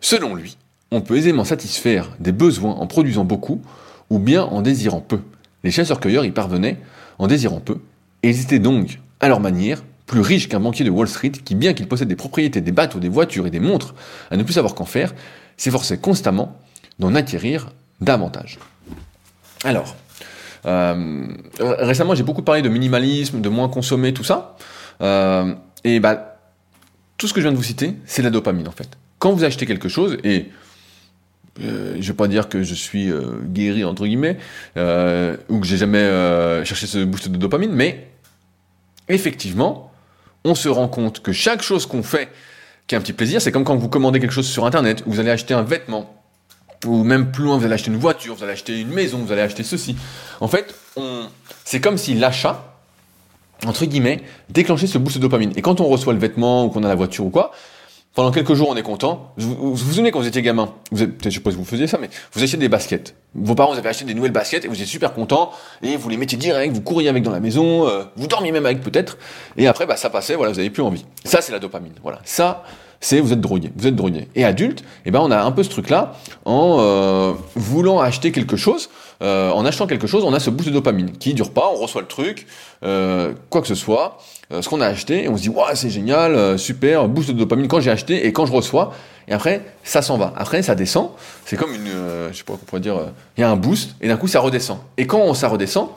[0.00, 0.56] Selon lui,
[0.90, 3.62] on peut aisément satisfaire des besoins en produisant beaucoup
[4.10, 5.20] ou bien en désirant peu.
[5.62, 6.76] Les chasseurs-cueilleurs y parvenaient
[7.18, 7.78] en désirant peu,
[8.24, 11.54] et ils étaient donc, à leur manière, plus riches qu'un banquier de Wall Street qui,
[11.54, 13.94] bien qu'il possède des propriétés, des bateaux, des voitures et des montres,
[14.30, 15.14] à ne plus savoir qu'en faire,
[15.58, 16.58] s'efforçait constamment
[16.98, 17.68] d'en acquérir
[18.00, 18.58] davantage.
[19.62, 19.94] Alors,
[20.64, 21.26] euh,
[21.58, 24.56] récemment j'ai beaucoup parlé de minimalisme, de moins consommer, tout ça.
[25.02, 25.52] Euh,
[25.84, 26.38] et bah,
[27.18, 28.88] tout ce que je viens de vous citer, c'est la dopamine en fait.
[29.18, 30.46] Quand vous achetez quelque chose, et
[31.60, 33.12] euh, je ne vais pas dire que je suis
[33.48, 34.38] guéri entre guillemets,
[34.76, 36.08] ou que j'ai jamais
[36.64, 38.08] cherché ce boost de dopamine, mais
[39.08, 39.92] effectivement,
[40.44, 42.28] on se rend compte que chaque chose qu'on fait
[42.86, 45.18] qui est un petit plaisir, c'est comme quand vous commandez quelque chose sur Internet, vous
[45.18, 46.22] allez acheter un vêtement,
[46.84, 49.32] ou même plus loin, vous allez acheter une voiture, vous allez acheter une maison, vous
[49.32, 49.96] allez acheter ceci.
[50.40, 50.74] En fait,
[51.64, 52.76] c'est comme si l'achat,
[53.66, 55.52] entre guillemets, déclenchait ce boost de dopamine.
[55.56, 57.52] Et quand on reçoit le vêtement, ou qu'on a la voiture ou quoi,
[58.14, 59.32] pendant quelques jours, on est content.
[59.36, 60.72] Vous vous, souvenez quand vous étiez gamin?
[60.92, 63.16] Vous êtes, Je sais pas vous faisiez ça, mais vous achetiez des baskets.
[63.34, 65.50] Vos parents vous avaient acheté des nouvelles baskets et vous étiez super content
[65.82, 68.66] et vous les mettiez direct, vous couriez avec dans la maison, euh, vous dormiez même
[68.66, 69.18] avec peut-être.
[69.56, 71.04] Et après, bah, ça passait, voilà, vous n'avez plus envie.
[71.24, 71.94] Ça, c'est la dopamine.
[72.02, 72.20] Voilà.
[72.24, 72.62] Ça,
[73.04, 74.28] c'est vous êtes drogué, vous êtes drogué.
[74.34, 76.14] Et adulte, eh ben on a un peu ce truc-là
[76.44, 78.88] en euh, voulant acheter quelque chose,
[79.22, 81.76] euh, en achetant quelque chose, on a ce boost de dopamine qui dure pas, on
[81.76, 82.46] reçoit le truc,
[82.80, 84.18] quoi que ce soit,
[84.52, 87.28] euh, ce qu'on a acheté et on se dit waouh c'est génial, euh, super, boost
[87.28, 88.92] de dopamine quand j'ai acheté et quand je reçois
[89.26, 90.32] et après ça s'en va.
[90.36, 91.10] Après ça descend,
[91.46, 92.96] c'est comme une, euh, je sais pas qu'on pourrait dire,
[93.36, 94.78] il y a un boost et d'un coup ça redescend.
[94.98, 95.88] Et quand ça redescend,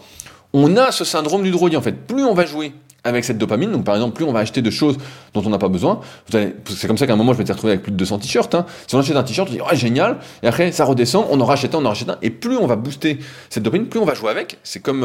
[0.54, 1.92] on a ce syndrome du drogué en fait.
[1.92, 2.72] Plus on va jouer
[3.08, 4.98] avec cette dopamine, donc par exemple plus on va acheter de choses
[5.34, 7.84] dont on n'a pas besoin, c'est comme ça qu'à un moment je m'étais retrouvé avec
[7.84, 8.54] plus de 200 t-shirts.
[8.56, 8.66] Hein.
[8.88, 11.46] Si on achète un t-shirt, on dit oh génial, et après ça redescend, on en
[11.46, 14.06] rachète un, on en rachète un, et plus on va booster cette dopamine, plus on
[14.06, 14.58] va jouer avec.
[14.64, 15.04] C'est comme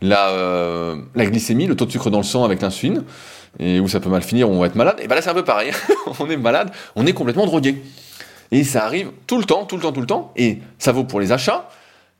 [0.00, 3.02] la, euh, la glycémie, le taux de sucre dans le sang avec l'insuline,
[3.58, 5.34] et où ça peut mal finir, on va être malade, et ben là c'est un
[5.34, 5.72] peu pareil,
[6.20, 7.82] on est malade, on est complètement drogué.
[8.50, 11.04] Et ça arrive tout le temps, tout le temps, tout le temps, et ça vaut
[11.04, 11.68] pour les achats,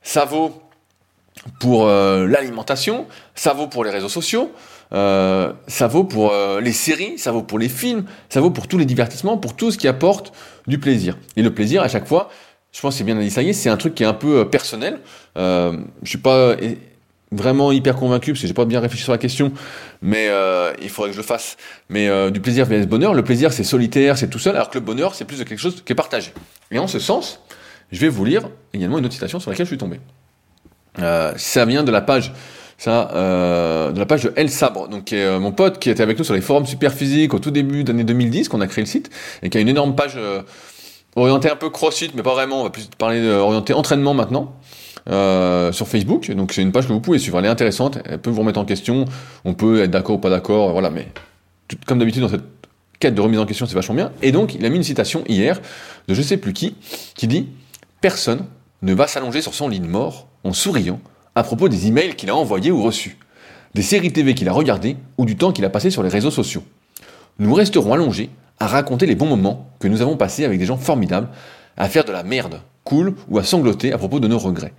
[0.02, 0.60] ça vaut
[1.60, 4.52] pour euh, l'alimentation, ça vaut pour les réseaux sociaux,
[4.92, 8.78] euh, ça vaut pour les séries, ça vaut pour les films, ça vaut pour tous
[8.78, 10.32] les divertissements, pour tout ce qui apporte
[10.66, 11.16] du plaisir.
[11.36, 12.30] Et le plaisir, à chaque fois,
[12.72, 15.00] je pense que c'est bien y est, c'est un truc qui est un peu personnel.
[15.36, 16.56] je suis pas
[17.32, 19.52] vraiment hyper convaincu parce que j'ai pas bien réfléchi sur la question,
[20.00, 21.56] mais euh, il faudrait que je le fasse.
[21.88, 24.78] Mais euh, du plaisir vs bonheur, le plaisir c'est solitaire, c'est tout seul, alors que
[24.78, 26.32] le bonheur c'est plus de quelque chose qui est partagé.
[26.70, 27.40] Et en ce sens,
[27.92, 30.00] je vais vous lire également une autre citation sur laquelle je suis tombé.
[30.98, 32.32] Euh, ça vient de la page,
[32.76, 35.90] ça, euh, de la page de El Sabre, donc qui est euh, mon pote qui
[35.90, 38.66] était avec nous sur les forums super physiques au tout début d'année 2010, qu'on a
[38.66, 39.10] créé le site,
[39.42, 40.18] et qui a une énorme page
[41.16, 42.60] orientée un peu crossfit, mais pas vraiment.
[42.60, 44.54] On va plus parler orientée entraînement maintenant.
[45.10, 46.30] Euh, sur Facebook.
[46.32, 47.38] Donc c'est une page que vous pouvez suivre.
[47.38, 47.98] Elle est intéressante.
[48.04, 49.06] Elle peut vous remettre en question.
[49.46, 50.72] On peut être d'accord ou pas d'accord.
[50.72, 51.08] Voilà, mais
[51.86, 52.44] comme d'habitude dans cette
[53.00, 54.12] quête de remise en question, c'est vachement bien.
[54.20, 55.60] Et donc il a mis une citation hier
[56.08, 56.74] de je sais plus qui
[57.14, 57.48] qui dit
[58.02, 58.44] personne
[58.82, 61.00] ne va s'allonger sur son lit de mort en souriant
[61.34, 63.18] à propos des emails qu'il a envoyés ou reçus,
[63.74, 66.30] des séries TV qu'il a regardées ou du temps qu'il a passé sur les réseaux
[66.30, 66.64] sociaux.
[67.38, 70.78] Nous resterons allongés à raconter les bons moments que nous avons passés avec des gens
[70.78, 71.28] formidables,
[71.76, 74.72] à faire de la merde, cool ou à sangloter à propos de nos regrets.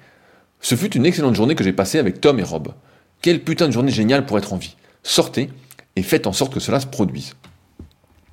[0.59, 2.73] Ce fut une excellente journée que j'ai passée avec Tom et Rob.
[3.21, 4.75] Quelle putain de journée géniale pour être en vie.
[5.03, 5.49] Sortez
[5.95, 7.35] et faites en sorte que cela se produise.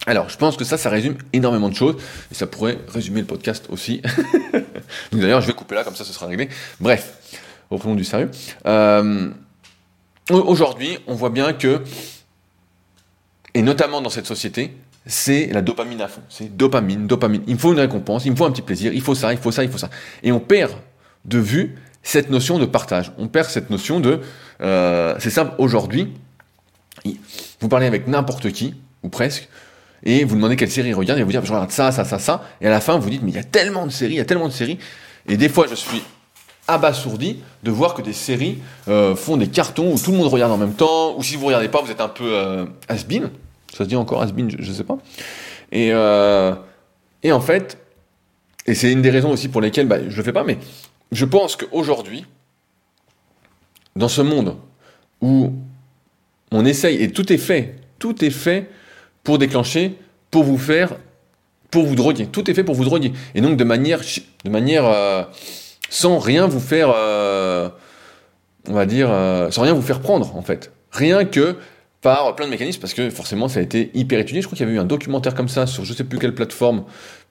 [0.06, 1.96] Alors, je pense que ça, ça résume énormément de choses,
[2.30, 4.02] et ça pourrait résumer le podcast aussi.
[5.12, 6.48] D'ailleurs, je vais couper là, comme ça, ce sera réglé.
[6.80, 7.14] Bref,
[7.70, 8.30] reprenons du sérieux.
[8.66, 9.30] Euh,
[10.30, 11.82] aujourd'hui, on voit bien que,
[13.54, 14.76] et notamment dans cette société,
[15.06, 16.22] c'est la dopamine à fond.
[16.28, 17.42] C'est dopamine, dopamine.
[17.48, 19.38] Il me faut une récompense, il me faut un petit plaisir, il faut ça, il
[19.38, 19.90] faut ça, il faut ça.
[20.22, 20.72] Et on perd
[21.24, 23.12] de vue cette notion de partage.
[23.18, 24.20] On perd cette notion de...
[24.60, 26.12] Euh, c'est simple, aujourd'hui,
[27.60, 29.48] vous parlez avec n'importe qui, ou presque,
[30.02, 32.18] et vous demandez quelle série il regarde, et vous dire je regarde ça, ça, ça,
[32.18, 34.18] ça, et à la fin vous dites mais il y a tellement de séries, il
[34.18, 34.78] y a tellement de séries,
[35.28, 36.02] et des fois je suis
[36.68, 40.52] abasourdi de voir que des séries euh, font des cartons où tout le monde regarde
[40.52, 43.30] en même temps, ou si vous regardez pas, vous êtes un peu euh, has-been.
[43.72, 44.98] Ça se dit encore has-been, je, ne sais pas.
[45.72, 46.54] Et, euh,
[47.22, 47.78] et en fait,
[48.66, 50.58] et c'est une des raisons aussi pour lesquelles bah, je le fais pas, mais
[51.12, 52.24] je pense qu'aujourd'hui,
[53.94, 54.56] dans ce monde
[55.20, 55.52] où
[56.50, 58.70] on essaye, et tout est fait, tout est fait
[59.26, 59.96] pour déclencher,
[60.30, 60.94] pour vous faire,
[61.72, 62.26] pour vous droguer.
[62.26, 63.12] Tout est fait pour vous droguer.
[63.34, 64.00] Et donc de manière,
[64.44, 65.24] de manière euh,
[65.90, 67.68] sans rien vous faire, euh,
[68.68, 70.70] on va dire, euh, sans rien vous faire prendre en fait.
[70.92, 71.56] Rien que
[72.02, 74.42] par plein de mécanismes, parce que forcément ça a été hyper étudié.
[74.42, 76.34] Je crois qu'il y avait eu un documentaire comme ça sur je sais plus quelle
[76.34, 76.84] plateforme,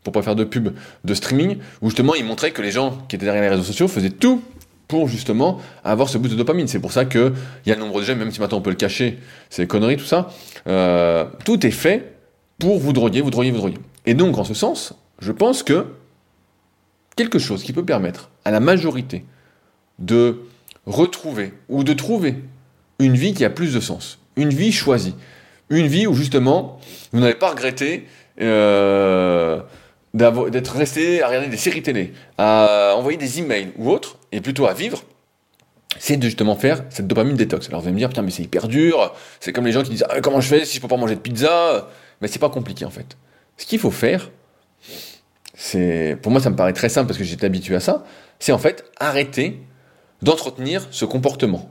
[0.04, 0.74] pour pas faire de pub,
[1.06, 3.88] de streaming, où justement il montrait que les gens qui étaient derrière les réseaux sociaux
[3.88, 4.42] faisaient tout
[4.88, 6.68] pour justement avoir ce boost de dopamine.
[6.68, 7.34] C'est pour ça qu'il
[7.66, 9.20] y a de gens, même si maintenant on peut le cacher,
[9.50, 10.30] c'est conneries tout ça,
[10.68, 12.14] euh, tout est fait
[12.60, 13.78] pour vous droguer, vous droguer, vous droguer.
[14.06, 15.86] Et donc en ce sens, je pense que
[17.16, 19.26] quelque chose qui peut permettre à la majorité
[20.00, 20.42] de
[20.86, 22.36] retrouver ou de trouver
[23.00, 25.16] une vie qui a plus de sens, une vie choisie,
[25.70, 26.80] une vie où justement
[27.12, 28.08] vous n'allez pas regretter
[28.42, 29.62] euh,
[30.16, 34.66] d'être resté à regarder des séries télé, à envoyer des emails ou autre, et plutôt
[34.66, 35.04] à vivre,
[36.00, 37.68] c'est de justement faire cette dopamine détox.
[37.68, 39.92] Alors vous allez me dire, putain, mais c'est hyper dur, c'est comme les gens qui
[39.92, 41.90] disent, ah, comment je fais si je peux pas manger de pizza?
[42.22, 43.18] Mais c'est pas compliqué en fait.
[43.58, 44.32] Ce qu'il faut faire,
[45.54, 48.06] c'est, pour moi ça me paraît très simple parce que j'étais habitué à ça,
[48.40, 49.60] c'est en fait arrêter
[50.22, 51.70] d'entretenir ce comportement.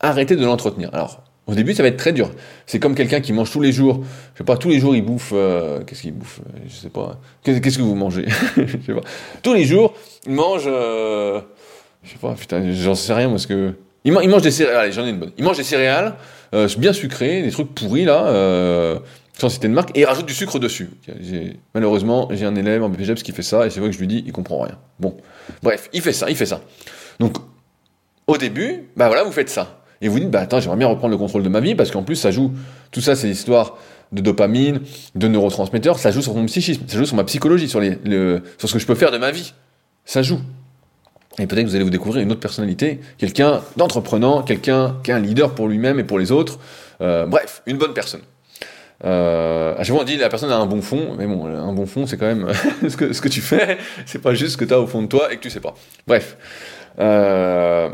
[0.00, 0.90] Arrêter de l'entretenir.
[0.92, 2.30] Alors, au début, ça va être très dur.
[2.66, 4.02] C'est comme quelqu'un qui mange tous les jours.
[4.32, 5.32] Je sais pas, tous les jours, il bouffe.
[5.34, 7.20] Euh, qu'est-ce qu'il bouffe Je sais pas.
[7.42, 8.24] Qu'est-ce que vous mangez?
[8.56, 9.02] Je sais pas.
[9.42, 9.94] Tous les jours,
[10.26, 10.64] il mange.
[10.66, 11.40] Euh,
[12.02, 13.74] je sais pas, putain, j'en sais rien parce que.
[14.04, 14.76] Il, mange des céréales.
[14.76, 15.32] Allez, j'en ai une bonne.
[15.38, 16.14] Il mange des céréales
[16.54, 18.98] euh, bien sucrées, des trucs pourris là, euh,
[19.38, 20.90] sans citer de marque, et il rajoute du sucre dessus.
[21.74, 24.06] Malheureusement, j'ai un élève en BPGEPS qui fait ça, et c'est vrai que je lui
[24.06, 24.78] dis, il comprend rien.
[25.00, 25.16] Bon,
[25.62, 26.60] bref, il fait ça, il fait ça.
[27.18, 27.38] Donc,
[28.26, 31.12] au début, bah voilà, vous faites ça et vous dites, bah attends, j'aimerais bien reprendre
[31.12, 32.52] le contrôle de ma vie, parce qu'en plus, ça joue,
[32.90, 33.76] tout ça, c'est l'histoire
[34.12, 34.80] de dopamine,
[35.14, 37.98] de neurotransmetteurs, ça joue sur mon psychisme, ça joue sur ma psychologie, sur, les,
[38.58, 39.54] sur ce que je peux faire de ma vie.
[40.04, 40.40] Ça joue.
[41.38, 45.14] Et peut-être que vous allez vous découvrir une autre personnalité, quelqu'un d'entreprenant, quelqu'un qui est
[45.14, 46.60] un leader pour lui-même et pour les autres.
[47.00, 48.20] Euh, bref, une bonne personne.
[49.04, 51.72] Euh, à chaque fois on dit la personne a un bon fond, mais bon, un
[51.72, 52.48] bon fond c'est quand même
[52.88, 53.76] ce, que, ce que tu fais,
[54.06, 55.60] c'est pas juste ce que tu as au fond de toi et que tu sais
[55.60, 55.74] pas.
[56.06, 56.36] Bref.
[57.00, 57.90] Euh,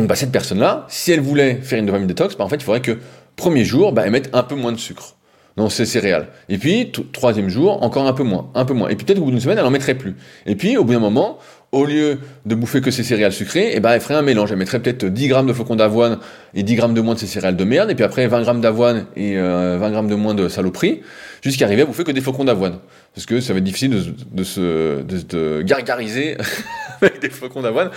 [0.00, 2.82] bah, cette personne-là, si elle voulait faire une dopamine détox, bah, en fait, il faudrait
[2.82, 2.98] que
[3.36, 5.16] premier jour, bah, elle mette un peu moins de sucre
[5.56, 6.28] dans ses céréales.
[6.48, 8.88] Et puis, troisième jour, encore un peu moins, un peu moins.
[8.88, 10.16] Et peut-être au bout d'une semaine, elle en mettrait plus.
[10.46, 11.38] Et puis, au bout d'un moment,
[11.74, 14.50] au lieu de bouffer que ses céréales sucrées, eh ben, elle ferait un mélange.
[14.52, 16.18] Elle mettrait peut-être 10 grammes de flocons d'avoine
[16.54, 18.60] et 10 grammes de moins de ses céréales de merde, et puis après 20 grammes
[18.60, 21.02] d'avoine et 20 euh, grammes de moins de saloperie,
[21.42, 22.78] jusqu'à arriver à bouffer que des flocons d'avoine.
[23.14, 26.36] Parce que ça va être difficile de, de se de, gargariser
[27.00, 27.90] avec des flocons d'avoine.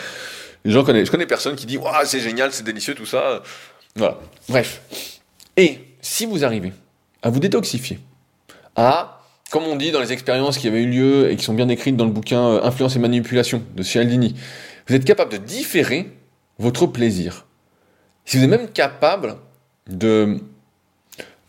[0.66, 3.42] Je connais, je connais personne qui dit Waouh, c'est génial, c'est délicieux, tout ça.
[3.96, 4.20] Voilà.
[4.50, 4.82] Bref.
[5.56, 6.74] Et si vous arrivez
[7.22, 8.00] à vous détoxifier,
[8.76, 11.66] à, comme on dit dans les expériences qui avaient eu lieu et qui sont bien
[11.66, 14.36] décrites dans le bouquin euh, Influence et manipulation de Cialdini,
[14.88, 16.12] vous êtes capable de différer
[16.60, 17.46] votre plaisir.
[18.26, 19.38] Si vous êtes même capable
[19.90, 20.38] de,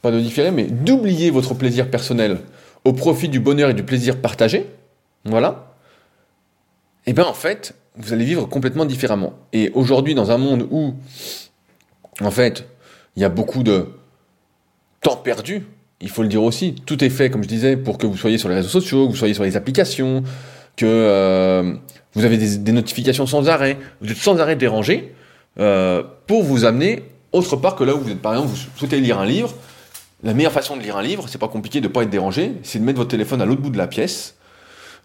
[0.01, 2.41] pas de différer, mais d'oublier votre plaisir personnel
[2.85, 4.67] au profit du bonheur et du plaisir partagé,
[5.25, 5.68] voilà,
[7.09, 9.33] eh bien en fait, vous allez vivre complètement différemment.
[9.55, 10.95] Et aujourd'hui, dans un monde où,
[12.21, 12.69] en fait,
[13.17, 13.87] il y a beaucoup de
[15.01, 15.65] temps perdu,
[16.03, 18.37] il faut le dire aussi, tout est fait, comme je disais, pour que vous soyez
[18.37, 20.23] sur les réseaux sociaux, que vous soyez sur les applications,
[20.77, 21.75] que euh,
[22.13, 25.15] vous avez des, notifications sans arrêt, vous êtes sans arrêt dérangé,
[25.59, 28.21] euh, pour vous amener autre part que là où vous êtes.
[28.21, 29.55] Par exemple, vous souhaitez lire un livre,
[30.23, 32.53] la meilleure façon de lire un livre, c'est pas compliqué de ne pas être dérangé,
[32.63, 34.37] c'est de mettre votre téléphone à l'autre bout de la pièce,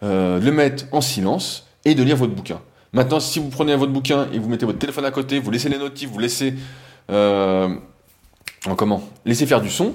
[0.02, 2.60] euh, de le mettre en silence et de lire votre bouquin.
[2.92, 5.68] Maintenant, si vous prenez votre bouquin et vous mettez votre téléphone à côté, vous laissez
[5.68, 6.54] les notifs, vous laissez
[7.10, 7.68] euh,
[8.76, 9.94] comment Laissez faire du son,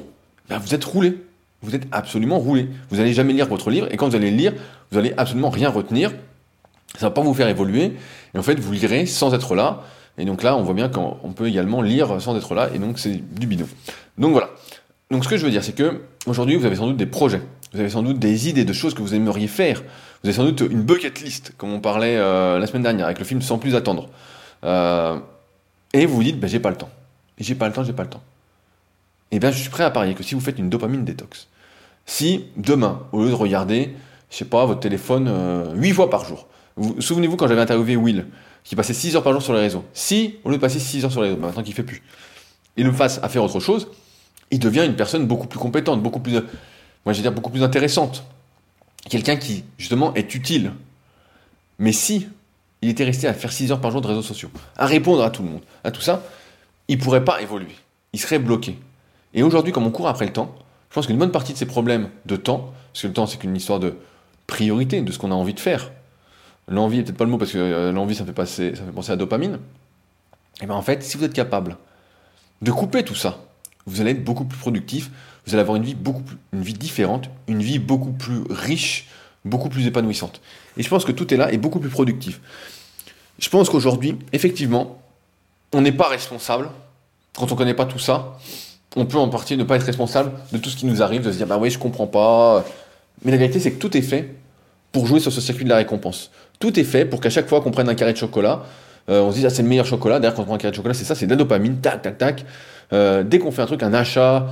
[0.50, 1.16] ben vous êtes roulé.
[1.62, 2.70] Vous êtes absolument roulé.
[2.90, 4.54] Vous n'allez jamais lire votre livre et quand vous allez le lire,
[4.92, 6.12] vous allez absolument rien retenir.
[6.98, 7.94] Ça va pas vous faire évoluer
[8.34, 9.84] et en fait vous lirez sans être là.
[10.18, 13.00] Et donc là, on voit bien qu'on peut également lire sans être là et donc
[13.00, 13.68] c'est du bidon.
[14.18, 14.50] Donc voilà.
[15.12, 17.42] Donc ce que je veux dire, c'est que aujourd'hui, vous avez sans doute des projets,
[17.74, 19.82] vous avez sans doute des idées de choses que vous aimeriez faire
[20.22, 23.20] vous avez sans doute une bucket list, comme on parlait euh, la semaine dernière avec
[23.20, 24.10] le film Sans plus attendre.
[24.66, 25.18] Euh,
[25.94, 26.90] et vous vous dites, ben, j'ai pas le temps.
[27.38, 28.22] J'ai pas le temps, j'ai pas le temps.
[29.32, 31.48] Eh bien, je suis prêt à parier que si vous faites une dopamine détox,
[32.06, 33.96] si demain, au lieu de regarder,
[34.30, 37.96] je sais pas, votre téléphone euh, 8 fois par jour, vous, souvenez-vous quand j'avais interviewé
[37.96, 38.26] Will,
[38.66, 41.06] qui passait 6 heures par jour sur les réseaux, si, au lieu de passer 6
[41.06, 42.04] heures sur les réseaux, maintenant qu'il fait plus,
[42.76, 43.88] il le fasse à faire autre chose,
[44.52, 46.42] il devient une personne beaucoup plus compétente, beaucoup plus
[47.06, 48.24] moi je vais dire beaucoup plus intéressante.
[49.10, 50.74] Quelqu'un qui, justement, est utile.
[51.80, 52.28] Mais si
[52.82, 55.30] il était resté à faire 6 heures par jour de réseaux sociaux, à répondre à
[55.30, 56.24] tout le monde, à tout ça,
[56.88, 57.76] il ne pourrait pas évoluer.
[58.14, 58.78] Il serait bloqué.
[59.34, 60.56] Et aujourd'hui, comme on court après le temps,
[60.90, 63.38] je pense qu'une bonne partie de ces problèmes de temps, parce que le temps c'est
[63.38, 63.96] qu'une histoire de
[64.48, 65.92] priorité, de ce qu'on a envie de faire.
[66.68, 68.92] L'envie n'est peut-être pas le mot parce que euh, l'envie ça fait, passer, ça fait
[68.92, 69.60] penser à dopamine.
[70.62, 71.78] Et bien en fait, si vous êtes capable
[72.62, 73.40] de couper tout ça,
[73.86, 75.12] vous allez être beaucoup plus productif,
[75.50, 76.22] vous allez avoir une vie beaucoup
[76.54, 79.08] une vie différente, une vie beaucoup plus riche,
[79.46, 80.42] beaucoup plus épanouissante.
[80.78, 82.40] Et je pense que tout est là et beaucoup plus productif.
[83.40, 85.02] Je pense qu'aujourd'hui, effectivement,
[85.74, 86.70] on n'est pas responsable
[87.36, 88.38] quand on ne connaît pas tout ça.
[88.96, 91.32] On peut en partie ne pas être responsable de tout ce qui nous arrive, de
[91.32, 92.64] se dire bah oui, je comprends pas.
[93.24, 94.36] Mais la vérité, c'est que tout est fait
[94.92, 96.32] pour jouer sur ce circuit de la récompense.
[96.60, 98.64] Tout est fait pour qu'à chaque fois qu'on prenne un carré de chocolat,
[99.10, 100.20] euh, on se dise ah c'est le meilleur chocolat.
[100.20, 102.02] D'ailleurs, quand on prend un carré de chocolat, c'est ça, c'est de la dopamine, tac,
[102.02, 102.46] tac, tac.
[102.94, 104.48] Euh, dès qu'on fait un truc, un achat,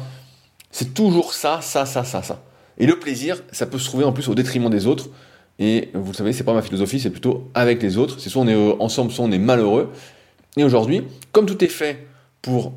[0.77, 2.39] c'est toujours ça, ça, ça, ça, ça.
[2.77, 5.09] Et le plaisir, ça peut se trouver en plus au détriment des autres.
[5.57, 8.19] Et vous le savez, c'est pas ma philosophie, c'est plutôt avec les autres.
[8.19, 9.91] C'est soit on est euh, ensemble, soit on est malheureux.
[10.55, 11.01] Et aujourd'hui,
[11.31, 12.05] comme tout est fait
[12.43, 12.73] pour.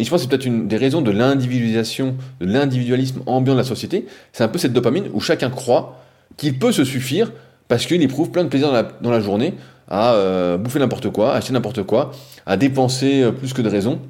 [0.00, 3.58] Et je pense que c'est peut-être une des raisons de l'individualisation, de l'individualisme ambiant de
[3.58, 6.02] la société, c'est un peu cette dopamine où chacun croit
[6.36, 7.30] qu'il peut se suffire
[7.68, 9.54] parce qu'il éprouve plein de plaisir dans la, journée
[9.86, 12.10] à euh, bouffer n'importe quoi, à acheter n'importe quoi,
[12.46, 14.00] à dépenser plus que de raison,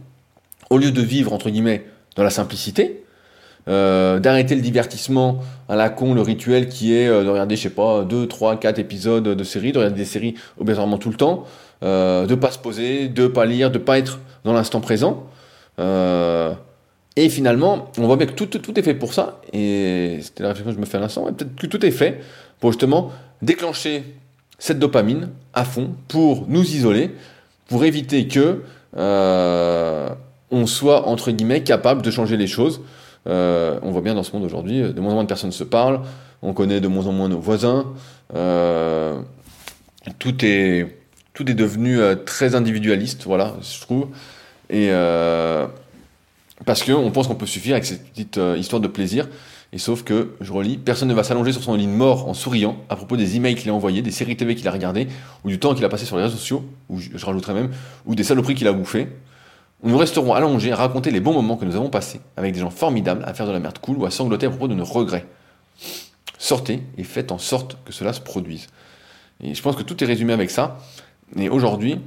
[0.71, 1.85] au lieu de vivre, entre guillemets,
[2.17, 3.04] dans la simplicité,
[3.67, 5.39] euh, d'arrêter le divertissement
[5.69, 8.57] à la con, le rituel qui est euh, de regarder, je sais pas, 2, 3,
[8.61, 11.45] 4 épisodes de séries, de regarder des séries obligatoirement tout le temps,
[11.83, 15.25] euh, de pas se poser, de pas lire, de pas être dans l'instant présent.
[15.79, 16.53] Euh,
[17.17, 20.51] et finalement, on voit bien que tout, tout, est fait pour ça, et c'était la
[20.51, 22.21] réflexion que je me fais à l'instant, peut-être que tout est fait
[22.61, 24.03] pour justement déclencher
[24.59, 27.13] cette dopamine à fond, pour nous isoler,
[27.69, 28.63] pour éviter que
[30.51, 32.81] on soit, entre guillemets, capable de changer les choses.
[33.27, 35.65] Euh, on voit bien dans ce monde aujourd'hui, de moins en moins de personnes se
[35.65, 36.01] parlent,
[36.43, 37.87] on connaît de moins en moins nos voisins,
[38.35, 39.19] euh,
[40.19, 40.99] tout, est,
[41.33, 44.09] tout est devenu euh, très individualiste, voilà, je trouve.
[44.71, 44.91] Et
[46.65, 49.29] parce qu'on pense qu'on peut suffire avec cette petite histoire de plaisir.
[49.73, 52.77] Et sauf que, je relis, personne ne va s'allonger sur son lit mort en souriant
[52.89, 55.09] à propos des emails qu'il a envoyés, des séries TV qu'il a regardées,
[55.45, 57.71] ou du temps qu'il a passé sur les réseaux sociaux, ou je rajouterais même,
[58.07, 59.09] ou des saloperies qu'il a bouffées.
[59.85, 62.71] Nous resterons allongés à raconter les bons moments que nous avons passés avec des gens
[62.71, 65.27] formidables à faire de la merde cool ou à sangloter à propos de nos regrets.
[66.39, 68.69] Sortez et faites en sorte que cela se produise.
[69.43, 70.79] Et je pense que tout est résumé avec ça.
[71.37, 71.99] Et aujourd'hui,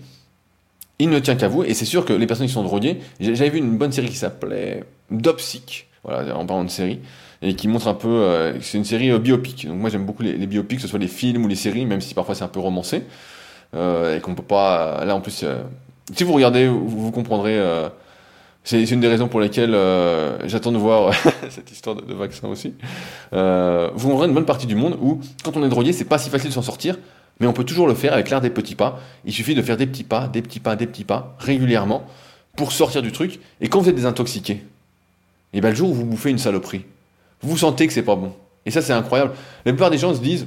[0.97, 1.63] il ne tient qu'à vous.
[1.63, 4.15] Et c'est sûr que les personnes qui sont droguées, j'avais vu une bonne série qui
[4.15, 6.99] s'appelait Dopsic, voilà, en parlant de série,
[7.43, 8.07] et qui montre un peu.
[8.07, 9.67] Euh, c'est une série euh, biopic.
[9.67, 12.01] Donc moi j'aime beaucoup les, biopics, que ce soit les films ou les séries, même
[12.01, 13.03] si parfois c'est un peu romancé.
[13.75, 15.05] Euh, et qu'on peut pas.
[15.05, 15.45] Là en plus,
[16.15, 17.57] si vous regardez, vous, comprendrez.
[17.57, 17.89] Euh,
[18.63, 21.13] c'est une des raisons pour lesquelles euh, j'attends de voir
[21.49, 22.73] cette histoire de, vaccin aussi.
[23.33, 26.17] Euh, vous comprendrez une bonne partie du monde où, quand on est drogué, c'est pas
[26.17, 26.97] si facile de s'en sortir,
[27.39, 28.99] mais on peut toujours le faire avec l'air des petits pas.
[29.25, 32.05] Il suffit de faire des petits pas, des petits pas, des petits pas, régulièrement,
[32.55, 33.39] pour sortir du truc.
[33.61, 34.63] Et quand vous êtes désintoxiqué, et
[35.53, 36.85] eh bien le jour où vous bouffez une saloperie,
[37.41, 38.33] vous sentez que c'est pas bon.
[38.65, 39.31] Et ça, c'est incroyable.
[39.63, 40.45] La plupart des gens se disent,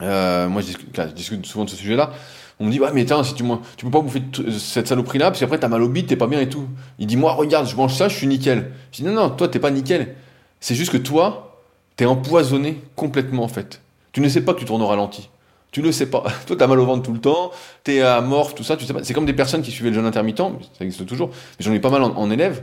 [0.00, 2.12] moi je discute souvent de ce sujet-là,
[2.60, 3.44] on me dit, ouais, mais attends, si tu,
[3.76, 4.22] tu peux pas bouffer
[4.58, 6.68] cette saloperie-là, parce qu'après t'as mal au bide, t'es pas bien et tout.
[6.98, 8.70] Il dit, moi, regarde, je mange ça, je suis nickel.
[8.92, 10.14] Je dis, non, non, toi, t'es pas nickel.
[10.60, 11.60] C'est juste que toi,
[11.96, 13.80] t'es empoisonné complètement, en fait.
[14.12, 15.28] Tu ne sais pas que tu tournes au ralenti.
[15.72, 16.22] Tu ne sais pas.
[16.46, 17.50] toi, t'as mal au ventre tout le temps,
[17.82, 19.02] t'es amorphe, tout ça, tu sais pas.
[19.02, 21.80] C'est comme des personnes qui suivaient le jeûne intermittent, ça existe toujours, mais j'en ai
[21.80, 22.62] pas mal en, élèves.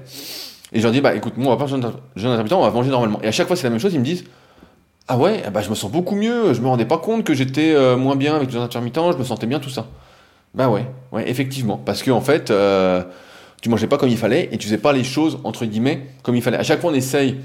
[0.71, 2.89] Et je leur dis, bah écoute, moi, on va pas jeûne intermittent, on va manger
[2.89, 3.21] normalement.
[3.21, 4.23] Et à chaque fois, c'est la même chose, ils me disent,
[5.07, 7.73] ah ouais, bah je me sens beaucoup mieux, je me rendais pas compte que j'étais
[7.73, 9.87] euh, moins bien avec les intermittents, je me sentais bien tout ça.
[10.53, 11.77] Bah ouais, ouais, effectivement.
[11.77, 13.03] Parce qu'en en fait, euh,
[13.61, 16.35] tu mangeais pas comme il fallait et tu faisais pas les choses, entre guillemets, comme
[16.35, 16.57] il fallait.
[16.57, 17.37] À chaque fois, on essaye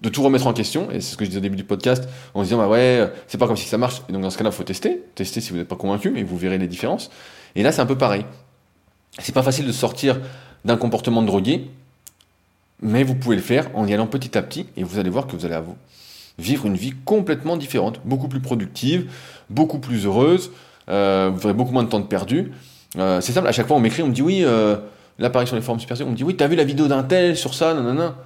[0.00, 2.08] de tout remettre en question, et c'est ce que je disais au début du podcast,
[2.34, 4.38] en se disant, bah ouais, c'est pas comme si ça marche, et donc dans ce
[4.38, 7.10] cas-là, faut tester, tester si vous n'êtes pas convaincu, et vous verrez les différences.
[7.54, 8.26] Et là, c'est un peu pareil.
[9.18, 10.20] C'est pas facile de sortir
[10.64, 11.70] d'un comportement de drogué,
[12.80, 15.28] mais vous pouvez le faire en y allant petit à petit, et vous allez voir
[15.28, 15.76] que vous allez avoir
[16.38, 19.10] vivre une vie complètement différente, beaucoup plus productive,
[19.50, 20.50] beaucoup plus heureuse,
[20.88, 22.52] euh, vous aurez beaucoup moins de temps de perdu.
[22.98, 24.76] Euh, c'est simple, à chaque fois on m'écrit, on me dit oui, euh,
[25.18, 27.36] là sur les forums super on me dit oui, t'as vu la vidéo d'un tel
[27.36, 28.16] sur ça, nanana.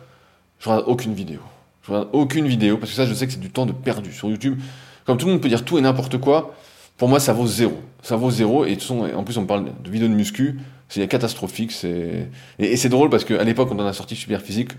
[0.59, 1.41] Je regarde aucune vidéo.
[1.83, 4.13] Je regarde aucune vidéo, parce que ça je sais que c'est du temps de perdu.
[4.13, 4.59] Sur YouTube,
[5.05, 6.55] comme tout le monde peut dire tout et n'importe quoi,
[6.97, 7.81] pour moi ça vaut zéro.
[8.03, 8.79] Ça vaut zéro, et
[9.15, 11.73] en plus on parle de vidéos de muscu, c'est catastrophique.
[11.85, 12.29] Et,
[12.59, 14.71] et c'est drôle parce qu'à l'époque, quand on a sorti Super Physique,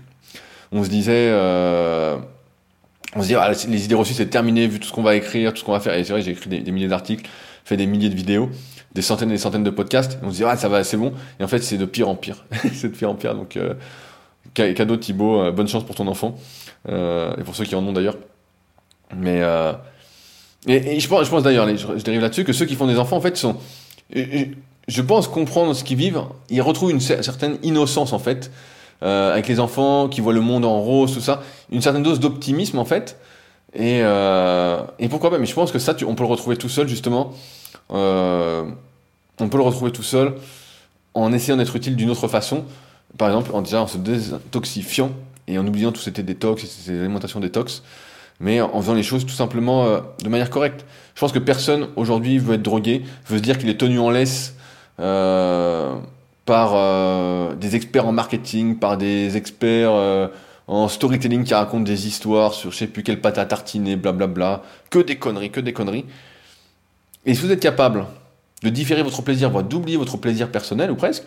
[0.72, 1.30] on se disait
[3.16, 5.52] on se dit, ah, les idées reçues, c'est terminé, vu tout ce qu'on va écrire,
[5.52, 5.94] tout ce qu'on va faire.
[5.94, 7.28] Et c'est vrai, j'ai écrit des, milliers d'articles,
[7.64, 8.50] fait des milliers de vidéos,
[8.94, 10.18] des centaines et des centaines de podcasts.
[10.22, 11.12] on se dit, ah, ça va, c'est bon.
[11.40, 12.44] Et en fait, c'est de pire en pire.
[12.74, 13.34] c'est de pire en pire.
[13.34, 13.74] Donc, euh,
[14.54, 16.38] cadeau Thibaut, bonne chance pour ton enfant.
[16.88, 18.16] et pour ceux qui en ont d'ailleurs.
[19.16, 19.42] Mais
[20.66, 22.98] et, je pense, je pense d'ailleurs, je, je, dérive là-dessus, que ceux qui font des
[22.98, 23.56] enfants, en fait, sont,
[24.88, 26.22] je pense comprendre ce qu'ils vivent.
[26.50, 28.50] Ils retrouvent une certaine innocence, en fait,
[29.02, 32.18] euh, avec les enfants qui voient le monde en rose, tout ça, une certaine dose
[32.18, 33.18] d'optimisme, en fait.
[33.74, 36.88] Et, euh, pourquoi pas Mais je pense que ça, on peut le retrouver tout seul,
[36.88, 37.32] justement.
[37.92, 38.64] Euh,
[39.38, 40.34] on peut le retrouver tout seul
[41.14, 42.64] en essayant d'être utile d'une autre façon.
[43.16, 45.12] Par exemple, en déjà en se détoxifiant
[45.46, 47.82] et en oubliant tout c'était détox, ces alimentations détox
[48.40, 50.84] mais en faisant les choses tout simplement de manière correcte.
[51.16, 54.10] Je pense que personne aujourd'hui veut être drogué, veut se dire qu'il est tenu en
[54.10, 54.54] laisse
[56.48, 59.92] par euh, des experts en marketing, par des experts
[60.66, 64.62] en storytelling qui racontent des histoires sur je sais plus quelle pâte à tartiner, blablabla,
[64.88, 66.06] que des conneries, que des conneries.
[67.26, 68.06] Et si vous êtes capable
[68.62, 71.24] de différer votre plaisir, voire d'oublier votre plaisir personnel ou presque,